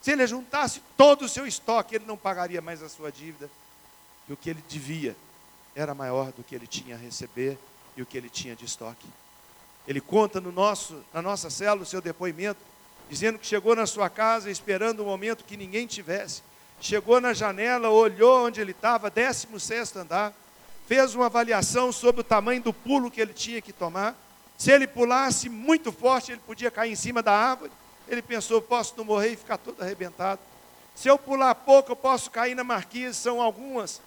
se 0.01 0.11
ele 0.11 0.25
juntasse 0.25 0.81
todo 0.95 1.25
o 1.25 1.29
seu 1.29 1.45
estoque, 1.45 1.95
ele 1.95 2.05
não 2.05 2.15
pagaria 2.15 2.61
mais 2.61 2.81
a 2.81 2.87
sua 2.87 3.11
dívida. 3.11 3.49
E 4.27 4.33
o 4.33 4.37
que 4.37 4.49
ele 4.49 4.63
devia 4.67 5.15
era 5.75 5.93
maior 5.93 6.31
do 6.31 6.43
que 6.43 6.55
ele 6.55 6.67
tinha 6.67 6.95
a 6.95 6.97
receber 6.97 7.57
e 7.95 8.01
o 8.01 8.05
que 8.05 8.17
ele 8.17 8.29
tinha 8.29 8.55
de 8.55 8.65
estoque. 8.65 9.07
Ele 9.87 10.01
conta 10.01 10.41
no 10.41 10.51
nosso, 10.51 11.01
na 11.13 11.21
nossa 11.21 11.49
célula 11.49 11.83
o 11.83 11.85
seu 11.85 12.01
depoimento, 12.01 12.59
dizendo 13.09 13.39
que 13.39 13.47
chegou 13.47 13.75
na 13.75 13.85
sua 13.85 14.09
casa 14.09 14.51
esperando 14.51 15.01
um 15.01 15.05
momento 15.05 15.45
que 15.45 15.55
ninguém 15.55 15.87
tivesse. 15.87 16.41
Chegou 16.81 17.21
na 17.21 17.33
janela, 17.33 17.89
olhou 17.89 18.45
onde 18.45 18.59
ele 18.59 18.71
estava, 18.71 19.09
16 19.09 19.95
andar, 19.95 20.33
fez 20.87 21.15
uma 21.15 21.27
avaliação 21.27 21.91
sobre 21.91 22.21
o 22.21 22.23
tamanho 22.23 22.61
do 22.61 22.73
pulo 22.73 23.09
que 23.09 23.21
ele 23.21 23.33
tinha 23.33 23.61
que 23.61 23.71
tomar. 23.71 24.15
Se 24.57 24.71
ele 24.71 24.87
pulasse 24.87 25.47
muito 25.49 25.91
forte, 25.91 26.31
ele 26.31 26.41
podia 26.45 26.69
cair 26.69 26.91
em 26.91 26.95
cima 26.95 27.23
da 27.23 27.33
árvore. 27.33 27.71
Ele 28.07 28.21
pensou: 28.21 28.61
posso 28.61 28.93
não 28.97 29.05
morrer 29.05 29.33
e 29.33 29.35
ficar 29.35 29.57
todo 29.57 29.81
arrebentado. 29.81 30.41
Se 30.95 31.07
eu 31.07 31.17
pular 31.17 31.53
pouco, 31.53 31.91
eu 31.91 31.95
posso 31.95 32.31
cair 32.31 32.55
na 32.55 32.63
marquise, 32.63 33.13
são 33.13 33.41
algumas 33.41 34.01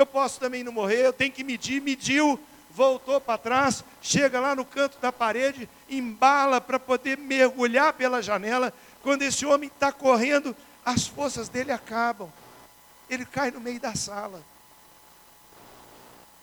eu 0.00 0.06
posso 0.06 0.40
também 0.40 0.64
não 0.64 0.72
morrer, 0.72 1.06
eu 1.06 1.12
tenho 1.12 1.32
que 1.32 1.44
medir, 1.44 1.80
mediu, 1.80 2.40
voltou 2.70 3.20
para 3.20 3.38
trás, 3.38 3.84
chega 4.00 4.40
lá 4.40 4.54
no 4.54 4.64
canto 4.64 4.98
da 4.98 5.12
parede, 5.12 5.68
embala 5.88 6.60
para 6.60 6.78
poder 6.78 7.18
mergulhar 7.18 7.92
pela 7.92 8.22
janela. 8.22 8.72
Quando 9.02 9.22
esse 9.22 9.44
homem 9.44 9.68
está 9.68 9.92
correndo, 9.92 10.56
as 10.84 11.06
forças 11.06 11.48
dele 11.48 11.72
acabam. 11.72 12.30
Ele 13.08 13.24
cai 13.24 13.50
no 13.50 13.60
meio 13.60 13.80
da 13.80 13.94
sala. 13.94 14.42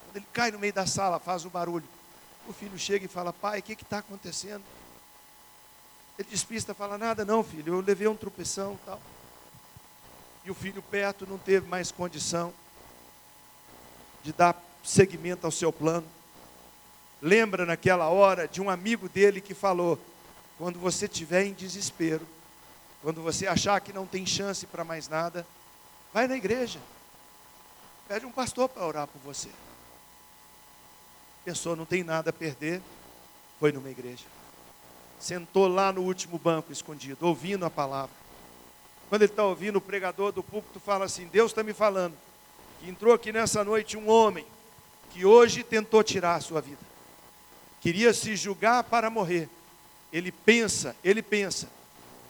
Quando 0.06 0.18
ele 0.18 0.28
cai 0.34 0.52
no 0.52 0.60
meio 0.60 0.74
da 0.74 0.86
sala, 0.86 1.20
faz 1.20 1.46
um 1.46 1.50
barulho. 1.50 1.88
O 2.48 2.54
filho 2.54 2.78
chega 2.78 3.06
e 3.06 3.10
fala: 3.10 3.32
Pai, 3.34 3.60
o 3.60 3.64
que 3.64 3.74
está 3.74 4.00
acontecendo? 4.00 4.64
Ele 6.20 6.28
despista, 6.30 6.74
fala: 6.74 6.98
Nada, 6.98 7.24
não, 7.24 7.44
filho, 7.44 7.76
eu 7.76 7.82
levei 7.82 8.08
um 8.08 8.16
tropeção 8.16 8.78
tal. 8.86 9.02
E 10.44 10.52
o 10.52 10.56
filho 10.56 10.82
perto 10.82 11.26
não 11.28 11.38
teve 11.38 11.68
mais 11.68 11.92
condição 11.92 12.54
de 14.28 14.34
dar 14.34 14.62
seguimento 14.84 15.46
ao 15.46 15.52
seu 15.52 15.72
plano. 15.72 16.06
Lembra 17.22 17.66
naquela 17.66 18.10
hora 18.10 18.46
de 18.46 18.62
um 18.62 18.70
amigo 18.70 19.08
dele 19.08 19.40
que 19.40 19.54
falou: 19.54 19.98
quando 20.58 20.78
você 20.78 21.06
estiver 21.06 21.46
em 21.46 21.54
desespero, 21.54 22.28
quando 23.02 23.22
você 23.22 23.48
achar 23.48 23.80
que 23.80 23.94
não 23.94 24.06
tem 24.06 24.26
chance 24.26 24.66
para 24.66 24.84
mais 24.84 25.08
nada, 25.08 25.48
vai 26.14 26.28
na 26.28 26.36
igreja. 26.36 26.78
Pede 28.06 28.26
um 28.26 28.32
pastor 28.32 28.68
para 28.68 28.86
orar 28.86 29.08
por 29.08 29.20
você. 29.20 29.48
A 29.48 31.46
pessoa 31.46 31.78
não 31.78 31.86
tem 31.86 32.04
nada 32.04 32.30
a 32.32 32.34
perder, 32.34 32.82
foi 33.62 33.72
numa 33.72 33.90
igreja. 33.90 34.26
Sentou 35.22 35.70
lá 35.70 35.94
no 35.94 36.02
último 36.02 36.38
banco 36.38 36.74
escondido, 36.74 37.26
ouvindo 37.26 37.66
a 37.66 37.70
palavra. 37.70 38.16
Quando 39.08 39.22
ele 39.22 39.32
está 39.32 39.46
ouvindo, 39.46 39.78
o 39.78 39.82
pregador 39.82 40.34
do 40.34 40.44
púlpito 40.44 40.82
fala 40.82 41.06
assim: 41.06 41.28
Deus 41.28 41.52
está 41.52 41.64
me 41.64 41.72
falando 41.72 42.27
que 42.80 42.90
entrou 42.90 43.14
aqui 43.14 43.32
nessa 43.32 43.64
noite 43.64 43.98
um 43.98 44.10
homem 44.10 44.46
que 45.12 45.26
hoje 45.26 45.64
tentou 45.64 46.04
tirar 46.04 46.36
a 46.36 46.42
sua 46.42 46.62
vida. 46.62 46.80
Queria 47.82 48.14
se 48.14 48.36
julgar 48.36 48.84
para 48.84 49.10
morrer. 49.10 49.50
Ele 50.12 50.32
pensa, 50.32 50.96
ele 51.04 51.22
pensa 51.22 51.68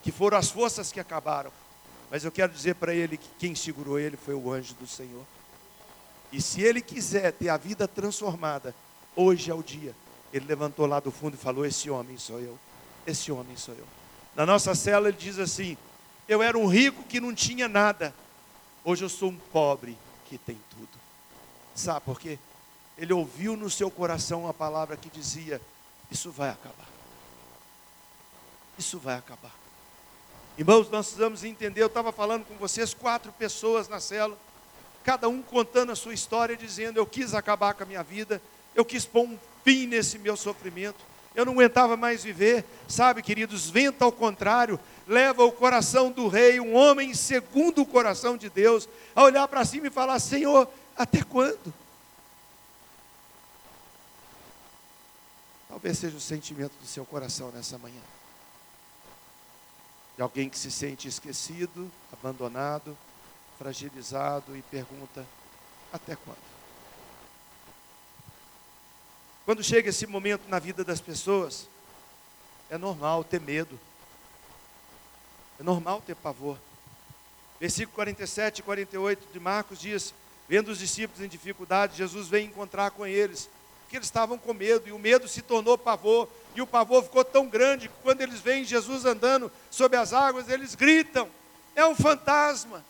que 0.04 0.12
foram 0.12 0.38
as 0.38 0.50
forças 0.50 0.92
que 0.92 1.00
acabaram. 1.00 1.52
Mas 2.10 2.24
eu 2.24 2.32
quero 2.32 2.52
dizer 2.52 2.76
para 2.76 2.94
ele 2.94 3.18
que 3.18 3.28
quem 3.38 3.56
segurou 3.56 4.00
ele 4.00 4.16
foi 4.18 4.34
o 4.34 4.52
anjo 4.52 4.74
do 4.76 4.88
Senhor. 4.88 5.24
E 6.32 6.42
se 6.42 6.62
ele 6.62 6.82
quiser 6.82 7.32
ter 7.34 7.50
a 7.50 7.58
vida 7.58 7.88
transformada, 7.88 8.74
hoje 9.16 9.52
é 9.52 9.54
o 9.54 9.64
dia. 9.64 9.94
Ele 10.34 10.46
levantou 10.46 10.86
lá 10.86 11.00
do 11.00 11.12
fundo 11.12 11.36
e 11.36 11.38
falou: 11.38 11.66
Esse 11.66 11.90
homem 11.90 12.18
sou 12.18 12.40
eu. 12.40 12.58
Esse 13.06 13.32
homem 13.32 13.56
sou 13.56 13.74
eu. 13.76 13.86
Na 14.36 14.46
nossa 14.46 14.76
cela 14.76 15.10
ele 15.10 15.18
diz 15.18 15.40
assim: 15.40 15.78
Eu 16.28 16.42
era 16.42 16.58
um 16.58 16.68
rico 16.68 17.04
que 17.04 17.20
não 17.20 17.34
tinha 17.34 17.68
nada. 17.68 18.14
Hoje 18.84 19.04
eu 19.04 19.10
sou 19.10 19.30
um 19.30 19.38
pobre 19.38 19.98
que 20.28 20.38
tem 20.38 20.60
tudo. 20.70 20.90
Sabe 21.76 22.02
por 22.02 22.20
quê? 22.20 22.38
Ele 22.98 23.14
ouviu 23.14 23.56
no 23.56 23.70
seu 23.70 23.92
coração 23.92 24.48
a 24.48 24.54
palavra 24.54 24.98
que 24.98 25.10
dizia: 25.10 25.62
Isso 26.12 26.32
vai 26.32 26.50
acabar. 26.50 26.88
Isso 28.78 28.98
vai 28.98 29.16
acabar. 29.16 29.54
Irmãos, 30.58 30.90
nós 30.90 31.08
precisamos 31.08 31.44
entender. 31.44 31.82
Eu 31.82 31.88
estava 31.88 32.12
falando 32.12 32.46
com 32.46 32.56
vocês, 32.56 32.94
quatro 32.94 33.32
pessoas 33.32 33.88
na 33.88 34.00
cela. 34.00 34.38
cada 35.04 35.30
um 35.30 35.42
contando 35.42 35.92
a 35.92 35.96
sua 35.96 36.14
história, 36.14 36.58
dizendo: 36.58 36.98
Eu 36.98 37.06
quis 37.06 37.34
acabar 37.34 37.74
com 37.74 37.84
a 37.84 37.86
minha 37.86 38.04
vida, 38.04 38.42
eu 38.74 38.84
quis 38.84 39.06
pôr 39.06 39.26
um 39.26 39.38
fim 39.64 39.86
nesse 39.86 40.18
meu 40.18 40.36
sofrimento, 40.36 41.06
eu 41.36 41.46
não 41.46 41.54
aguentava 41.54 41.96
mais 41.96 42.24
viver. 42.24 42.66
Sabe, 42.88 43.22
queridos, 43.22 43.70
vento 43.70 44.02
ao 44.02 44.12
contrário, 44.12 44.80
leva 45.08 45.44
o 45.46 45.52
coração 45.52 46.12
do 46.12 46.28
rei, 46.28 46.60
um 46.60 46.76
homem 46.76 47.14
segundo 47.14 47.82
o 47.82 47.86
coração 47.86 48.36
de 48.36 48.50
Deus, 48.50 48.88
a 49.16 49.24
olhar 49.24 49.48
para 49.48 49.64
cima 49.64 49.88
e 49.88 49.92
falar: 49.92 50.20
Senhor, 50.20 50.70
até 50.96 51.24
quando? 51.24 51.74
Talvez 55.70 55.98
seja 55.98 56.18
o 56.18 56.22
sentimento 56.22 56.74
do 56.82 56.88
seu 56.88 57.06
coração 57.06 57.52
nessa 57.52 57.78
manhã. 57.78 58.02
De 60.16 60.22
alguém 60.22 60.50
que 60.50 60.58
se 60.58 60.72
sente 60.72 61.08
esquecido, 61.08 61.90
abandonado, 62.12 62.98
fragilizado 63.58 64.58
e 64.58 64.62
pergunta: 64.64 65.26
até 65.94 66.16
quando? 66.16 66.48
Quando 69.46 69.64
chega 69.64 69.90
esse 69.90 70.06
momento 70.06 70.50
na 70.50 70.60
vida 70.60 70.84
das 70.84 71.00
pessoas, 71.00 71.70
é 72.70 72.78
normal 72.78 73.24
ter 73.24 73.40
medo, 73.40 73.80
é 75.60 75.64
normal 75.64 76.02
ter 76.06 76.16
pavor. 76.16 76.58
Versículo 77.60 77.96
47 77.96 78.60
e 78.60 78.64
48 78.64 79.34
de 79.34 79.40
Marcos 79.40 79.80
diz: 79.80 80.14
Vendo 80.48 80.70
os 80.70 80.80
discípulos 80.80 81.24
em 81.24 81.28
dificuldade, 81.28 81.98
Jesus 81.98 82.28
vem 82.28 82.48
encontrar 82.48 82.92
com 82.92 83.06
eles, 83.06 83.50
porque 83.82 83.98
eles 83.98 84.08
estavam 84.08 84.38
com 84.38 84.54
medo, 84.54 84.88
e 84.88 84.92
o 84.92 85.00
medo 85.00 85.28
se 85.28 85.42
tornou 85.42 85.78
pavor, 85.78 86.30
e 86.56 86.62
o 86.62 86.68
pavor 86.68 87.04
ficou 87.04 87.26
tão 87.26 87.48
grande 87.48 87.88
que 87.88 87.96
quando 88.04 88.22
eles 88.22 88.40
veem 88.40 88.64
Jesus 88.64 89.06
andando 89.06 89.52
sobre 89.72 89.98
as 89.98 90.14
águas, 90.14 90.50
eles 90.50 90.76
gritam: 90.76 91.30
É 91.76 91.86
um 91.86 91.96
fantasma. 91.96 92.86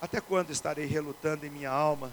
Até 0.00 0.20
quando 0.20 0.52
estarei 0.52 0.86
relutando 0.86 1.44
em 1.44 1.50
minha 1.50 1.70
alma 1.70 2.12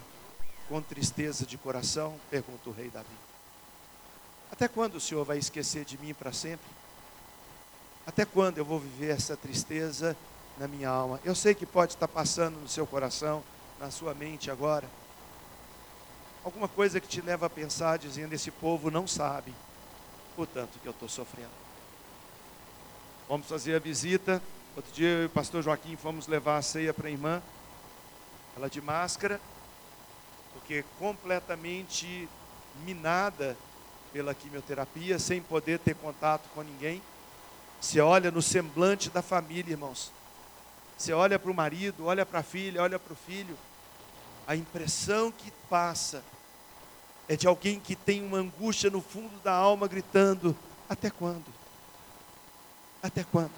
com 0.68 0.82
tristeza 0.82 1.46
de 1.46 1.56
coração? 1.56 2.18
Pergunta 2.28 2.68
o 2.68 2.72
rei 2.72 2.90
Davi. 2.90 3.06
Até 4.50 4.68
quando 4.68 4.96
o 4.96 5.00
Senhor 5.00 5.24
vai 5.24 5.38
esquecer 5.38 5.84
de 5.84 5.98
mim 5.98 6.14
para 6.14 6.32
sempre? 6.32 6.66
Até 8.06 8.24
quando 8.24 8.58
eu 8.58 8.64
vou 8.64 8.78
viver 8.78 9.10
essa 9.10 9.36
tristeza 9.36 10.16
na 10.58 10.68
minha 10.68 10.88
alma? 10.88 11.20
Eu 11.24 11.34
sei 11.34 11.54
que 11.54 11.66
pode 11.66 11.94
estar 11.94 12.08
passando 12.08 12.60
no 12.60 12.68
seu 12.68 12.86
coração, 12.86 13.42
na 13.80 13.90
sua 13.90 14.14
mente 14.14 14.50
agora. 14.50 14.88
Alguma 16.44 16.68
coisa 16.68 17.00
que 17.00 17.08
te 17.08 17.20
leva 17.20 17.46
a 17.46 17.50
pensar, 17.50 17.98
dizendo: 17.98 18.32
esse 18.32 18.50
povo 18.50 18.90
não 18.90 19.06
sabe 19.06 19.52
o 20.36 20.46
tanto 20.46 20.78
que 20.78 20.86
eu 20.86 20.92
estou 20.92 21.08
sofrendo. 21.08 21.50
Vamos 23.28 23.48
fazer 23.48 23.74
a 23.74 23.80
visita. 23.80 24.40
Outro 24.76 24.92
dia 24.92 25.08
eu 25.08 25.22
e 25.22 25.26
o 25.26 25.30
pastor 25.30 25.62
Joaquim 25.62 25.96
fomos 25.96 26.28
levar 26.28 26.58
a 26.58 26.62
ceia 26.62 26.94
para 26.94 27.08
a 27.08 27.10
irmã. 27.10 27.42
Ela 28.56 28.70
de 28.70 28.80
máscara, 28.80 29.40
porque 30.52 30.84
completamente 30.98 32.28
minada 32.84 33.56
pela 34.16 34.34
quimioterapia, 34.34 35.18
sem 35.18 35.42
poder 35.42 35.78
ter 35.78 35.94
contato 35.94 36.48
com 36.54 36.62
ninguém. 36.62 37.02
Você 37.78 38.00
olha 38.00 38.30
no 38.30 38.40
semblante 38.40 39.10
da 39.10 39.20
família, 39.20 39.72
irmãos. 39.72 40.10
Você 40.96 41.12
olha 41.12 41.38
para 41.38 41.50
o 41.50 41.54
marido, 41.54 42.06
olha 42.06 42.24
para 42.24 42.38
a 42.38 42.42
filha, 42.42 42.82
olha 42.82 42.98
para 42.98 43.12
o 43.12 43.16
filho. 43.16 43.54
A 44.46 44.56
impressão 44.56 45.30
que 45.30 45.50
passa 45.68 46.24
é 47.28 47.36
de 47.36 47.46
alguém 47.46 47.78
que 47.78 47.94
tem 47.94 48.24
uma 48.24 48.38
angústia 48.38 48.88
no 48.88 49.02
fundo 49.02 49.38
da 49.40 49.52
alma 49.52 49.86
gritando: 49.86 50.56
Até 50.88 51.10
quando? 51.10 51.44
Até 53.02 53.22
quando? 53.22 53.52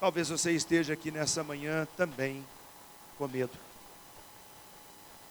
Talvez 0.00 0.30
você 0.30 0.52
esteja 0.52 0.94
aqui 0.94 1.10
nessa 1.10 1.44
manhã 1.44 1.86
também 1.98 2.42
com 3.18 3.28
medo. 3.28 3.67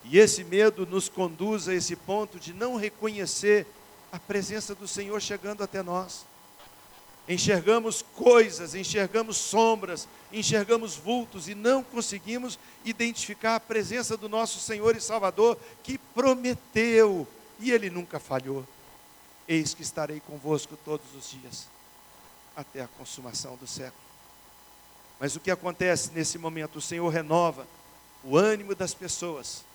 E 0.10 0.18
esse 0.18 0.44
medo 0.44 0.86
nos 0.86 1.10
conduz 1.10 1.68
a 1.68 1.74
esse 1.74 1.96
ponto 1.96 2.40
de 2.40 2.54
não 2.54 2.78
reconhecer 2.78 3.68
a 4.12 4.18
presença 4.18 4.74
do 4.74 4.88
Senhor 4.88 5.22
chegando 5.22 5.64
até 5.64 5.84
nós. 5.84 6.26
Enxergamos 7.28 8.06
coisas, 8.16 8.74
enxergamos 8.74 9.36
sombras, 9.36 10.08
enxergamos 10.32 10.96
vultos 10.96 11.50
e 11.50 11.56
não 11.56 11.84
conseguimos 11.84 12.58
identificar 12.86 13.56
a 13.56 13.60
presença 13.60 14.16
do 14.16 14.30
nosso 14.30 14.62
Senhor 14.62 14.96
e 14.96 15.02
Salvador 15.02 15.58
que 15.84 15.98
prometeu 15.98 17.28
e 17.60 17.72
ele 17.72 17.90
nunca 17.90 18.18
falhou. 18.18 18.66
Eis 19.46 19.74
que 19.74 19.82
estarei 19.82 20.22
convosco 20.22 20.78
todos 20.86 21.14
os 21.16 21.32
dias, 21.32 21.68
até 22.56 22.82
a 22.82 22.88
consumação 22.88 23.58
do 23.58 23.68
século. 23.68 24.08
Mas 25.20 25.36
o 25.36 25.40
que 25.42 25.52
acontece 25.52 26.12
nesse 26.14 26.38
momento? 26.38 26.78
O 26.78 26.82
Senhor 26.82 27.10
renova 27.10 27.68
o 28.24 28.38
ânimo 28.38 28.74
das 28.74 28.94
pessoas 28.94 29.66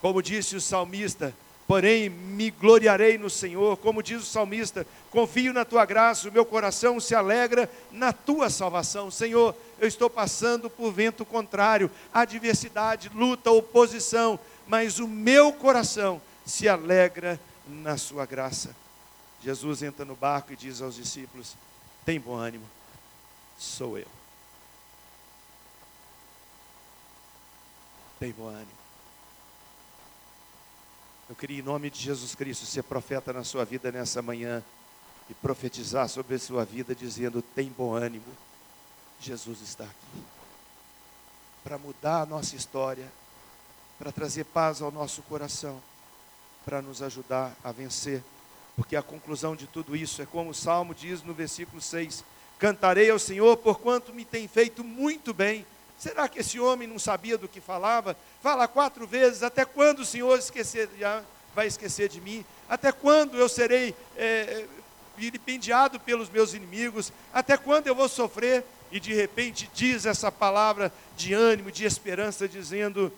como 0.00 0.22
disse 0.22 0.56
o 0.56 0.60
salmista, 0.60 1.34
porém 1.66 2.08
me 2.08 2.50
gloriarei 2.50 3.18
no 3.18 3.28
Senhor, 3.28 3.76
como 3.76 4.02
diz 4.02 4.22
o 4.22 4.26
salmista, 4.26 4.86
confio 5.10 5.52
na 5.52 5.64
tua 5.64 5.84
graça, 5.84 6.28
o 6.28 6.32
meu 6.32 6.46
coração 6.46 6.98
se 6.98 7.14
alegra 7.14 7.70
na 7.92 8.12
tua 8.12 8.48
salvação. 8.48 9.10
Senhor, 9.10 9.54
eu 9.78 9.86
estou 9.86 10.08
passando 10.08 10.70
por 10.70 10.92
vento 10.92 11.24
contrário, 11.24 11.90
adversidade, 12.12 13.10
luta, 13.14 13.50
oposição, 13.50 14.38
mas 14.66 14.98
o 14.98 15.06
meu 15.06 15.52
coração 15.52 16.20
se 16.46 16.68
alegra 16.68 17.38
na 17.66 17.96
sua 17.98 18.24
graça. 18.24 18.74
Jesus 19.42 19.82
entra 19.82 20.04
no 20.04 20.16
barco 20.16 20.52
e 20.52 20.56
diz 20.56 20.80
aos 20.80 20.96
discípulos: 20.96 21.54
Tem 22.04 22.18
bom 22.18 22.34
ânimo, 22.34 22.64
sou 23.58 23.98
eu. 23.98 24.08
Tem 28.18 28.32
bom 28.32 28.48
ânimo. 28.48 28.77
Eu 31.28 31.36
queria, 31.36 31.58
em 31.58 31.62
nome 31.62 31.90
de 31.90 32.00
Jesus 32.00 32.34
Cristo, 32.34 32.64
ser 32.64 32.82
profeta 32.82 33.34
na 33.34 33.44
sua 33.44 33.62
vida 33.62 33.92
nessa 33.92 34.22
manhã 34.22 34.64
e 35.28 35.34
profetizar 35.34 36.08
sobre 36.08 36.36
a 36.36 36.38
sua 36.38 36.64
vida, 36.64 36.94
dizendo: 36.94 37.42
tem 37.42 37.68
bom 37.68 37.92
ânimo, 37.92 38.24
Jesus 39.20 39.60
está 39.60 39.84
aqui. 39.84 40.22
Para 41.62 41.76
mudar 41.76 42.22
a 42.22 42.26
nossa 42.26 42.56
história, 42.56 43.12
para 43.98 44.10
trazer 44.10 44.44
paz 44.44 44.80
ao 44.80 44.90
nosso 44.90 45.20
coração, 45.22 45.82
para 46.64 46.80
nos 46.80 47.02
ajudar 47.02 47.54
a 47.62 47.72
vencer. 47.72 48.22
Porque 48.74 48.96
a 48.96 49.02
conclusão 49.02 49.54
de 49.54 49.66
tudo 49.66 49.94
isso 49.94 50.22
é 50.22 50.26
como 50.26 50.50
o 50.50 50.54
Salmo 50.54 50.94
diz 50.94 51.22
no 51.22 51.34
versículo 51.34 51.82
6: 51.82 52.24
Cantarei 52.58 53.10
ao 53.10 53.18
Senhor, 53.18 53.54
porquanto 53.58 54.14
me 54.14 54.24
tem 54.24 54.48
feito 54.48 54.82
muito 54.82 55.34
bem 55.34 55.66
Será 55.98 56.28
que 56.28 56.38
esse 56.38 56.60
homem 56.60 56.86
não 56.86 56.98
sabia 56.98 57.36
do 57.36 57.48
que 57.48 57.60
falava? 57.60 58.16
Fala 58.40 58.68
quatro 58.68 59.06
vezes: 59.06 59.42
até 59.42 59.64
quando 59.64 60.00
o 60.00 60.06
Senhor 60.06 60.38
esquecer, 60.38 60.88
vai 61.54 61.66
esquecer 61.66 62.08
de 62.08 62.20
mim? 62.20 62.44
Até 62.68 62.92
quando 62.92 63.36
eu 63.36 63.48
serei 63.48 63.94
é, 64.16 64.66
vilipendiado 65.16 65.98
pelos 65.98 66.30
meus 66.30 66.54
inimigos? 66.54 67.12
Até 67.32 67.56
quando 67.56 67.88
eu 67.88 67.94
vou 67.96 68.08
sofrer? 68.08 68.64
E 68.90 69.00
de 69.00 69.12
repente 69.12 69.68
diz 69.74 70.06
essa 70.06 70.30
palavra 70.32 70.92
de 71.16 71.34
ânimo, 71.34 71.72
de 71.72 71.84
esperança, 71.84 72.48
dizendo: 72.48 73.12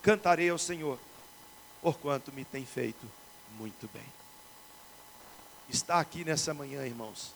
Cantarei 0.00 0.48
ao 0.48 0.58
Senhor, 0.58 0.96
porquanto 1.82 2.32
me 2.32 2.44
tem 2.44 2.64
feito 2.64 3.04
muito 3.58 3.90
bem. 3.92 4.06
Estar 5.68 5.98
aqui 5.98 6.24
nessa 6.24 6.54
manhã, 6.54 6.86
irmãos, 6.86 7.34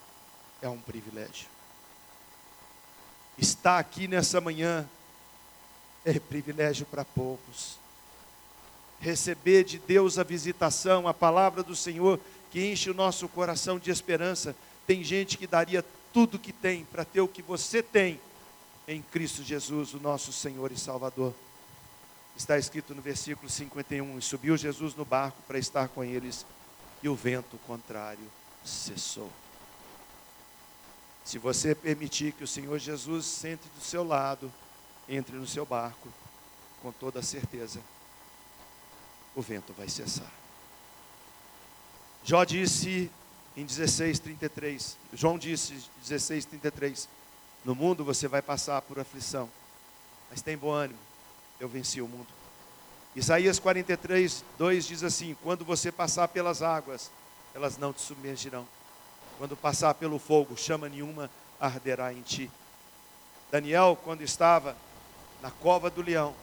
é 0.63 0.69
um 0.69 0.81
privilégio 0.81 1.54
estar 3.39 3.79
aqui 3.79 4.07
nessa 4.07 4.41
manhã 4.41 4.89
é 6.05 6.19
privilégio 6.19 6.87
para 6.87 7.05
poucos. 7.05 7.79
Receber 9.01 9.65
de 9.65 9.79
Deus 9.79 10.19
a 10.19 10.23
visitação, 10.23 11.09
a 11.09 11.15
palavra 11.15 11.63
do 11.63 11.75
Senhor 11.75 12.21
que 12.55 12.65
enche 12.65 12.89
o 12.89 12.95
nosso 12.95 13.29
coração 13.29 13.81
de 13.81 13.91
esperança. 13.91 14.55
Tem 14.87 15.03
gente 15.03 15.37
que 15.37 15.45
daria 15.45 15.85
tudo 16.13 16.39
que 16.39 16.53
tem 16.53 16.85
para 16.85 17.05
ter 17.05 17.21
o 17.21 17.27
que 17.27 17.43
você 17.43 17.83
tem 17.83 18.21
em 18.87 19.03
Cristo 19.03 19.43
Jesus, 19.43 19.93
o 19.93 19.99
nosso 19.99 20.33
Senhor 20.33 20.71
e 20.71 20.79
Salvador. 20.79 21.35
Está 22.37 22.57
escrito 22.57 22.95
no 22.95 23.03
versículo 23.03 23.51
51: 23.51 24.19
E 24.19 24.23
subiu 24.23 24.57
Jesus 24.57 24.95
no 24.95 25.05
barco 25.05 25.39
para 25.49 25.59
estar 25.59 25.89
com 25.89 26.05
eles, 26.05 26.47
e 27.03 27.09
o 27.09 27.17
vento 27.17 27.59
contrário 27.67 28.31
cessou. 28.65 29.33
Se 31.25 31.39
você 31.39 31.75
permitir 31.75 32.33
que 32.33 32.45
o 32.45 32.47
Senhor 32.49 32.79
Jesus 32.79 33.25
sente 33.25 33.67
do 33.75 33.83
seu 33.83 34.05
lado, 34.05 34.53
entre 35.09 35.35
no 35.37 35.47
seu 35.47 35.65
barco, 35.65 36.09
com 36.83 36.93
toda 36.93 37.23
certeza, 37.23 37.81
o 39.35 39.41
vento 39.41 39.73
vai 39.73 39.89
cessar. 39.89 40.31
Jó 42.23 42.45
disse 42.45 43.11
em 43.57 43.65
16:33, 43.65 44.97
João 45.15 45.39
disse 45.39 45.83
16:33, 46.03 47.09
no 47.65 47.75
mundo 47.75 48.05
você 48.05 48.29
vai 48.29 48.43
passar 48.43 48.83
por 48.83 49.01
aflição, 49.01 49.51
mas 50.31 50.43
tem 50.43 50.57
bom 50.59 50.71
ânimo, 50.71 50.99
eu 51.59 51.69
venci 51.69 52.03
o 52.03 52.09
mundo. 52.09 52.29
Isaías 53.17 53.59
43, 53.59 54.45
2 54.59 54.87
diz 54.87 55.03
assim: 55.03 55.35
Quando 55.43 55.65
você 55.65 55.91
passar 55.91 56.29
pelas 56.29 56.61
águas, 56.61 57.11
elas 57.55 57.79
não 57.79 57.93
te 57.93 58.03
submergirão 58.03 58.67
Quando 59.39 59.57
passar 59.57 59.95
pelo 59.95 60.19
fogo, 60.19 60.57
chama 60.57 60.89
nenhuma 60.89 61.31
arderá 61.61 62.13
em 62.13 62.23
ti. 62.23 62.51
Daniel, 63.51 63.99
quando 64.03 64.23
estava 64.23 64.77
na 65.43 65.51
cova 65.51 65.91
do 65.91 66.03
leão, 66.03 66.35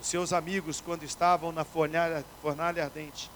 os 0.00 0.06
seus 0.06 0.32
amigos, 0.32 0.80
quando 0.80 1.02
estavam 1.02 1.52
na 1.52 1.64
fornalha, 1.64 2.24
fornalha 2.42 2.84
ardente, 2.84 3.30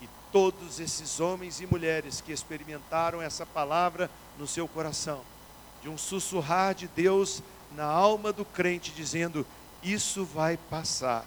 e 0.00 0.08
todos 0.30 0.78
esses 0.78 1.20
homens 1.20 1.60
e 1.60 1.66
mulheres 1.66 2.20
que 2.20 2.32
experimentaram 2.32 3.20
essa 3.20 3.46
palavra 3.46 4.10
no 4.38 4.46
seu 4.46 4.68
coração, 4.68 5.22
de 5.82 5.88
um 5.88 5.96
sussurrar 5.96 6.74
de 6.74 6.86
Deus 6.88 7.42
na 7.72 7.84
alma 7.84 8.32
do 8.32 8.44
crente, 8.44 8.92
dizendo: 8.92 9.46
Isso 9.82 10.24
vai 10.24 10.56
passar. 10.56 11.24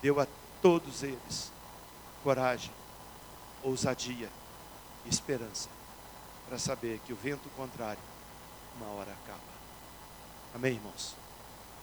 Deu 0.00 0.20
a 0.20 0.26
todos 0.62 1.02
eles 1.02 1.52
coragem, 2.22 2.70
ousadia, 3.62 4.28
esperança, 5.08 5.68
para 6.48 6.58
saber 6.58 7.00
que 7.00 7.12
o 7.12 7.16
vento 7.16 7.48
contrário, 7.50 8.02
uma 8.76 8.86
hora 8.92 9.12
acaba. 9.12 9.58
Amém, 10.54 10.74
irmãos? 10.74 11.14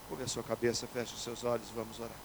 Curve 0.08 0.24
a 0.24 0.28
sua 0.28 0.44
cabeça, 0.44 0.88
feche 0.88 1.14
os 1.14 1.22
seus 1.22 1.44
olhos, 1.44 1.70
vamos 1.70 2.00
orar. 2.00 2.18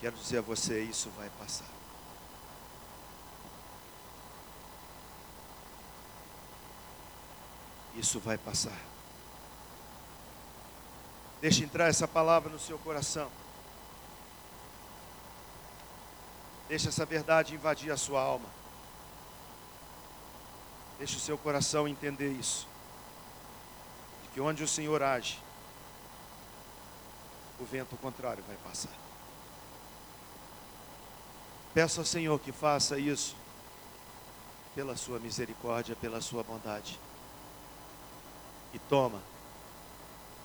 Quero 0.00 0.16
dizer 0.16 0.38
a 0.38 0.42
você, 0.42 0.82
isso 0.82 1.10
vai 1.10 1.28
passar. 1.38 1.68
Isso 7.96 8.18
vai 8.18 8.38
passar. 8.38 8.78
Deixe 11.40 11.64
entrar 11.64 11.88
essa 11.88 12.08
palavra 12.08 12.50
no 12.50 12.58
seu 12.58 12.78
coração. 12.78 13.30
Deixe 16.70 16.86
essa 16.86 17.04
verdade 17.04 17.52
invadir 17.52 17.90
a 17.90 17.96
sua 17.96 18.22
alma. 18.22 18.48
Deixe 20.98 21.16
o 21.16 21.20
seu 21.20 21.36
coração 21.36 21.88
entender 21.88 22.30
isso. 22.30 22.68
De 24.22 24.28
que 24.28 24.40
onde 24.40 24.62
o 24.62 24.68
Senhor 24.68 25.02
age, 25.02 25.42
o 27.58 27.64
vento 27.64 27.96
contrário 27.96 28.44
vai 28.46 28.56
passar. 28.58 28.92
Peço 31.74 31.98
ao 31.98 32.06
Senhor 32.06 32.38
que 32.38 32.52
faça 32.52 32.96
isso 33.00 33.34
pela 34.72 34.96
sua 34.96 35.18
misericórdia, 35.18 35.96
pela 35.96 36.20
sua 36.20 36.44
bondade. 36.44 37.00
E 38.72 38.78
toma 38.78 39.20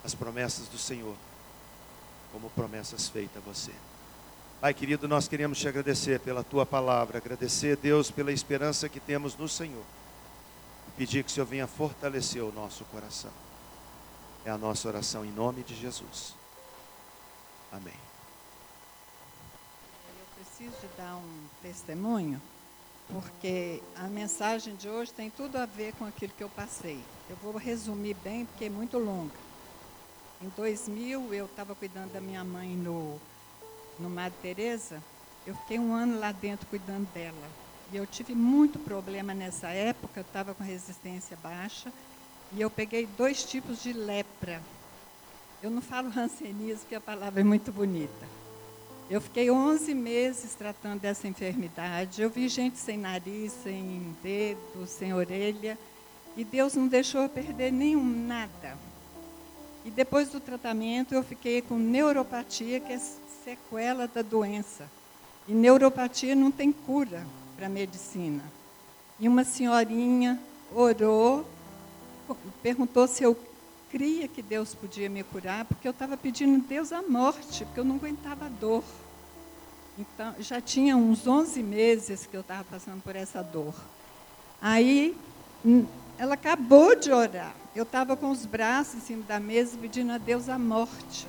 as 0.04 0.16
promessas 0.16 0.68
do 0.70 0.80
Senhor 0.80 1.16
como 2.32 2.50
promessas 2.50 3.08
feitas 3.08 3.38
a 3.38 3.46
você. 3.46 3.74
Pai 4.66 4.74
querido, 4.74 5.08
nós 5.08 5.28
queremos 5.28 5.60
te 5.60 5.68
agradecer 5.68 6.20
pela 6.20 6.44
tua 6.44 6.66
palavra, 6.66 7.20
agradecer, 7.20 7.78
Deus, 7.78 8.10
pela 8.10 8.32
esperança 8.32 8.90
que 8.90 9.00
temos 9.00 9.38
no 9.38 9.48
Senhor. 9.48 9.84
E 10.88 10.92
pedir 10.98 11.24
que 11.24 11.30
o 11.30 11.32
Senhor 11.32 11.46
venha 11.46 11.68
fortalecer 11.68 12.44
o 12.44 12.52
nosso 12.52 12.84
coração. 12.86 13.30
É 14.44 14.50
a 14.50 14.58
nossa 14.58 14.88
oração 14.88 15.24
em 15.24 15.32
nome 15.32 15.62
de 15.62 15.76
Jesus. 15.76 16.34
Amém. 17.72 17.94
Eu 20.18 20.26
preciso 20.34 20.76
de 20.82 20.88
dar 20.98 21.16
um 21.16 21.44
testemunho, 21.62 22.42
porque 23.08 23.84
a 23.96 24.08
mensagem 24.08 24.76
de 24.76 24.90
hoje 24.90 25.14
tem 25.14 25.30
tudo 25.30 25.58
a 25.58 25.68
ver 25.68 25.94
com 25.94 26.06
aquilo 26.06 26.34
que 26.36 26.44
eu 26.44 26.50
passei. 26.50 27.00
Eu 27.30 27.36
vou 27.36 27.56
resumir 27.56 28.16
bem, 28.24 28.46
porque 28.46 28.66
é 28.66 28.70
muito 28.72 28.98
longa. 28.98 29.36
Em 30.42 30.50
2000, 30.58 31.36
eu 31.36 31.46
estava 31.46 31.76
cuidando 31.76 32.14
da 32.14 32.20
minha 32.20 32.44
mãe 32.44 32.70
no 32.70 33.22
no 34.00 34.10
Madre 34.10 34.38
Teresa, 34.42 35.02
eu 35.46 35.56
fiquei 35.56 35.80
um 35.80 35.94
ano 35.94 36.20
lá 36.20 36.32
dentro 36.32 36.68
cuidando 36.68 37.08
dela. 37.14 37.48
E 37.92 37.98
eu 37.98 38.06
tive 38.06 38.34
muito 38.34 38.80
problema 38.80 39.34
nessa 39.34 39.70
época, 39.70 40.20
eu 40.20 40.22
estava 40.22 40.54
com 40.54 40.64
resistência 40.64 41.38
baixa, 41.42 41.92
e 42.52 42.62
eu 42.62 42.70
peguei 42.70 43.08
dois 43.18 43.44
tipos 43.44 43.82
de 43.82 43.94
lepra. 43.94 44.62
Eu 45.62 45.70
não 45.70 45.82
falo 45.82 46.10
rancenismo, 46.10 46.82
porque 46.82 46.96
a 46.96 47.02
palavra 47.02 47.42
é 47.42 47.44
muito 47.44 47.72
bonita. 47.72 48.26
Eu 49.10 49.22
fiquei 49.22 49.52
11 49.52 49.94
meses 49.94 50.56
tratando 50.56 51.02
dessa 51.02 51.28
enfermidade. 51.28 52.22
Eu 52.22 52.30
vi 52.30 52.48
gente 52.50 52.78
sem 52.80 52.98
nariz, 52.98 53.54
sem 53.64 54.16
dedo, 54.24 54.88
sem 54.88 55.14
orelha. 55.14 55.78
E 56.36 56.44
Deus 56.44 56.74
não 56.74 56.88
deixou 56.88 57.22
eu 57.22 57.30
perder 57.30 57.72
nenhum 57.72 58.04
nada. 58.04 58.76
E 59.86 59.92
depois 59.92 60.30
do 60.30 60.40
tratamento 60.40 61.14
eu 61.14 61.24
fiquei 61.24 61.62
com 61.62 61.78
neuropatia, 61.78 62.80
que 62.80 62.92
é 62.92 63.00
sequela 63.44 64.08
da 64.08 64.24
doença. 64.24 64.90
E 65.48 65.54
neuropatia 65.54 66.36
não 66.36 66.50
tem 66.50 66.72
cura 66.72 67.24
para 67.56 67.68
a 67.68 67.70
medicina. 67.70 68.44
E 69.20 69.28
uma 69.28 69.44
senhorinha 69.44 70.40
orou, 70.74 71.46
perguntou 72.64 73.08
se 73.08 73.24
eu 73.24 73.38
cria 73.92 74.28
que 74.28 74.42
Deus 74.42 74.74
podia 74.74 75.08
me 75.08 75.24
curar, 75.24 75.64
porque 75.66 75.88
eu 75.88 75.92
estava 75.92 76.18
pedindo 76.18 76.56
a 76.56 76.68
Deus 76.68 76.92
a 76.92 77.04
morte, 77.04 77.64
porque 77.64 77.80
eu 77.80 77.86
não 77.86 77.96
aguentava 77.96 78.48
a 78.48 78.50
dor. 78.50 78.84
Então, 79.98 80.34
já 80.40 80.60
tinha 80.60 80.98
uns 80.98 81.26
11 81.26 81.62
meses 81.64 82.26
que 82.26 82.36
eu 82.36 82.42
estava 82.42 82.64
passando 82.64 83.02
por 83.02 83.16
essa 83.16 83.42
dor. 83.42 83.74
Aí, 84.60 85.16
ela 86.18 86.34
acabou 86.34 86.96
de 86.96 87.12
orar. 87.12 87.56
Eu 87.76 87.84
estava 87.84 88.16
com 88.16 88.32
os 88.32 88.46
braços 88.46 88.96
em 88.96 89.00
cima 89.02 89.24
da 89.24 89.38
mesa 89.38 89.78
pedindo 89.78 90.14
a 90.14 90.18
Deus 90.18 90.48
a 90.48 90.58
morte. 90.58 91.28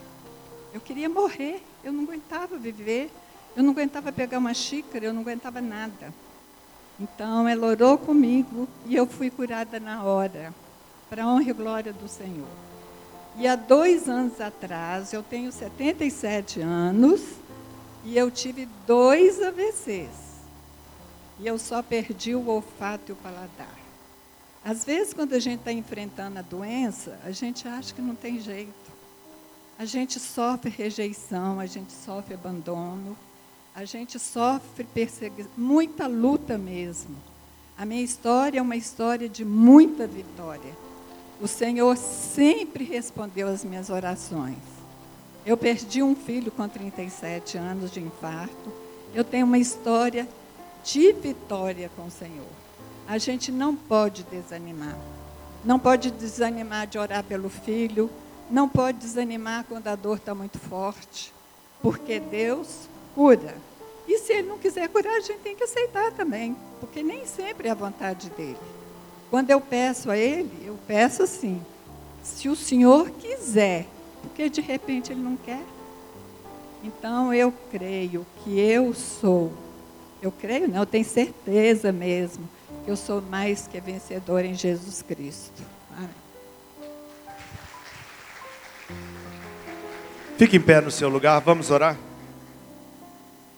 Eu 0.73 0.81
queria 0.81 1.09
morrer, 1.09 1.61
eu 1.83 1.93
não 1.93 2.05
aguentava 2.05 2.57
viver, 2.57 3.11
eu 3.57 3.65
não 3.65 3.73
aguentava 3.73 4.13
pegar 4.13 4.39
uma 4.39 4.55
xícara, 4.55 5.07
eu 5.07 5.13
não 5.13 5.23
aguentava 5.23 5.61
nada. 5.61 6.15
Então 7.01 7.49
ela 7.49 7.67
orou 7.67 7.99
comigo 7.99 8.69
e 8.87 8.95
eu 8.95 9.09
fui 9.09 9.29
curada 9.29 9.81
na 9.81 10.05
hora, 10.05 10.55
para 11.11 11.25
a 11.25 11.27
honra 11.27 11.51
e 11.51 11.53
glória 11.53 11.93
do 11.93 12.07
Senhor. 12.07 12.47
E 13.37 13.49
há 13.49 13.57
dois 13.57 14.09
anos 14.09 14.41
atrás, 14.41 15.13
eu 15.13 15.25
tenho 15.25 15.51
77 15.51 16.61
anos, 16.61 17.23
e 18.05 18.17
eu 18.17 18.31
tive 18.31 18.69
dois 18.87 19.43
AVCs. 19.43 20.27
E 21.41 21.47
eu 21.47 21.59
só 21.59 21.83
perdi 21.83 22.37
o 22.37 22.47
olfato 22.49 23.11
e 23.11 23.13
o 23.13 23.17
paladar. 23.17 23.86
Às 24.67 24.85
vezes, 24.85 25.15
quando 25.15 25.33
a 25.33 25.39
gente 25.39 25.61
está 25.61 25.71
enfrentando 25.71 26.41
a 26.41 26.43
doença, 26.43 27.21
a 27.25 27.31
gente 27.31 27.69
acha 27.69 27.95
que 27.95 28.03
não 28.03 28.17
tem 28.17 28.41
jeito. 28.41 28.75
A 29.79 29.85
gente 29.85 30.19
sofre 30.19 30.69
rejeição, 30.69 31.61
a 31.61 31.67
gente 31.67 31.93
sofre 31.93 32.35
abandono, 32.35 33.17
a 33.73 33.85
gente 33.85 34.19
sofre 34.19 34.83
perseguição, 34.83 35.53
muita 35.57 36.09
luta 36.09 36.59
mesmo. 36.59 37.15
A 37.79 37.87
minha 37.87 38.03
história 38.03 38.59
é 38.59 38.63
uma 38.63 38.75
história 38.75 39.29
de 39.29 39.45
muita 39.45 40.05
vitória. 40.05 40.75
O 41.41 41.47
Senhor 41.47 41.97
sempre 41.97 42.83
respondeu 42.83 43.47
às 43.47 43.63
minhas 43.63 43.89
orações. 43.89 44.59
Eu 45.45 45.57
perdi 45.57 46.03
um 46.03 46.17
filho 46.17 46.51
com 46.51 46.69
37 46.69 47.57
anos 47.57 47.93
de 47.93 48.01
infarto. 48.01 48.73
Eu 49.15 49.23
tenho 49.23 49.47
uma 49.47 49.59
história 49.59 50.29
de 50.83 51.13
vitória 51.13 51.89
com 51.95 52.07
o 52.07 52.11
Senhor. 52.11 52.66
A 53.09 53.19
gente 53.19 53.53
não 53.53 53.75
pode 53.75 54.25
desanimar. 54.25 54.97
Não 55.65 55.79
pode 55.79 56.11
desanimar 56.11 56.87
de 56.87 56.99
orar 56.99 57.23
pelo 57.25 57.49
filho, 57.49 58.11
não 58.51 58.69
pode 58.69 58.99
desanimar 58.99 59.65
quando 59.65 59.89
a 59.89 59.97
dor 59.97 60.19
está 60.19 60.35
muito 60.35 60.59
forte, 60.59 61.33
porque 61.83 62.21
Deus 62.21 62.89
cura. 63.15 63.57
E 64.07 64.19
se 64.19 64.33
Ele 64.33 64.49
não 64.49 64.59
quiser 64.59 64.89
curar, 64.89 65.17
a 65.17 65.21
gente 65.21 65.41
tem 65.41 65.57
que 65.57 65.65
aceitar 65.65 66.13
também, 66.13 66.57
porque 66.81 67.03
nem 67.03 67.27
sempre 67.27 67.69
é 67.69 67.73
a 67.73 67.75
vontade 67.75 68.31
dele. 68.31 68.59
Quando 69.31 69.51
eu 69.51 69.61
peço 69.61 70.11
a 70.11 70.17
Ele, 70.17 70.65
eu 70.65 70.79
peço 70.87 71.23
assim: 71.25 71.61
se 72.23 72.49
o 72.49 72.55
Senhor 72.55 73.11
quiser, 73.11 73.87
porque 74.23 74.49
de 74.49 74.61
repente 74.61 75.13
Ele 75.13 75.23
não 75.23 75.37
quer. 75.37 75.63
Então 76.85 77.35
eu 77.35 77.53
creio 77.71 78.25
que 78.45 78.61
eu 78.61 78.95
sou, 78.95 79.53
eu 80.23 80.31
creio, 80.31 80.69
não, 80.69 80.81
eu 80.81 80.87
tenho 80.87 81.05
certeza 81.05 81.91
mesmo, 81.91 82.49
eu 82.87 82.97
sou 82.97 83.21
mais 83.21 83.67
que 83.67 83.81
vencedor 83.81 84.45
em 84.45 84.55
Jesus 84.55 85.03
Cristo. 85.03 85.63
Amém. 85.97 86.09
Fique 90.39 90.57
em 90.57 90.61
pé 90.61 90.81
no 90.81 90.91
seu 90.91 91.09
lugar, 91.09 91.41
vamos 91.41 91.71
orar. 91.71 91.99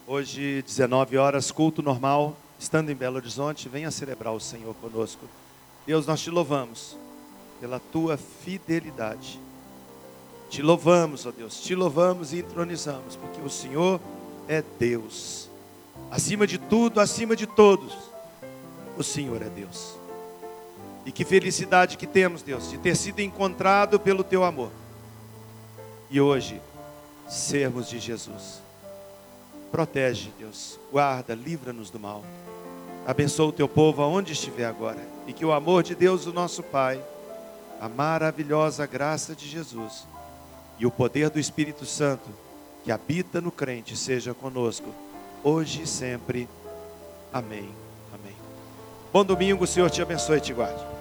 Hoje, 0.07 0.63
19 0.63 1.19
horas, 1.19 1.51
culto 1.51 1.83
normal, 1.83 2.35
estando 2.59 2.91
em 2.91 2.95
Belo 2.95 3.17
Horizonte, 3.17 3.69
venha 3.69 3.91
celebrar 3.91 4.33
o 4.33 4.41
Senhor 4.41 4.75
conosco. 4.77 5.27
Deus, 5.87 6.07
nós 6.07 6.21
te 6.21 6.31
louvamos 6.31 6.97
pela 7.61 7.79
tua 7.79 8.17
fidelidade. 8.17 9.39
Te 10.49 10.63
louvamos, 10.63 11.27
ó 11.27 11.31
Deus, 11.31 11.61
te 11.61 11.75
louvamos 11.75 12.33
e 12.33 12.39
entronizamos, 12.39 13.17
porque 13.17 13.43
o 13.43 13.51
Senhor 13.51 14.01
é 14.49 14.65
Deus. 14.79 15.51
Acima 16.11 16.47
de 16.47 16.57
tudo, 16.57 17.01
acima 17.01 17.37
de 17.37 17.47
todos, 17.47 18.08
o 18.99 19.05
Senhor 19.05 19.41
é 19.41 19.49
Deus. 19.49 19.97
E 21.07 21.13
que 21.13 21.25
felicidade 21.25 21.97
que 21.97 22.07
temos, 22.07 22.43
Deus, 22.43 22.71
de 22.71 22.79
ter 22.79 22.97
sido 22.97 23.21
encontrado 23.21 23.99
pelo 23.99 24.25
teu 24.25 24.45
amor. 24.45 24.71
E 26.11 26.21
hoje, 26.21 26.61
sermos 27.29 27.89
de 27.89 27.99
Jesus. 27.99 28.61
Protege, 29.71 30.31
Deus. 30.39 30.79
Guarda, 30.91 31.35
livra-nos 31.35 31.91
do 31.91 32.01
mal. 32.01 32.25
Abençoa 33.07 33.47
o 33.47 33.53
teu 33.53 33.69
povo 33.69 34.03
aonde 34.03 34.33
estiver 34.33 34.67
agora. 34.67 35.01
E 35.27 35.33
que 35.33 35.45
o 35.45 35.53
amor 35.53 35.83
de 35.83 35.95
Deus, 35.95 36.27
o 36.27 36.33
nosso 36.33 36.63
Pai, 36.63 37.03
a 37.81 37.89
maravilhosa 37.89 38.85
graça 38.85 39.35
de 39.35 39.49
Jesus 39.49 40.07
e 40.79 40.85
o 40.85 40.91
poder 40.91 41.31
do 41.31 41.39
Espírito 41.39 41.87
Santo 41.87 42.29
que 42.85 42.93
habita 42.93 43.41
no 43.41 43.51
crente 43.51 43.97
seja 43.97 44.35
conosco, 44.35 44.93
hoje 45.43 45.83
e 45.83 45.87
sempre. 45.87 46.49
Amém. 47.33 47.88
Bom 49.11 49.25
domingo, 49.25 49.65
o 49.65 49.67
Senhor 49.67 49.91
te 49.91 50.03
abençoe 50.03 50.37
e 50.37 50.41
te 50.41 50.53
guarde. 50.53 50.98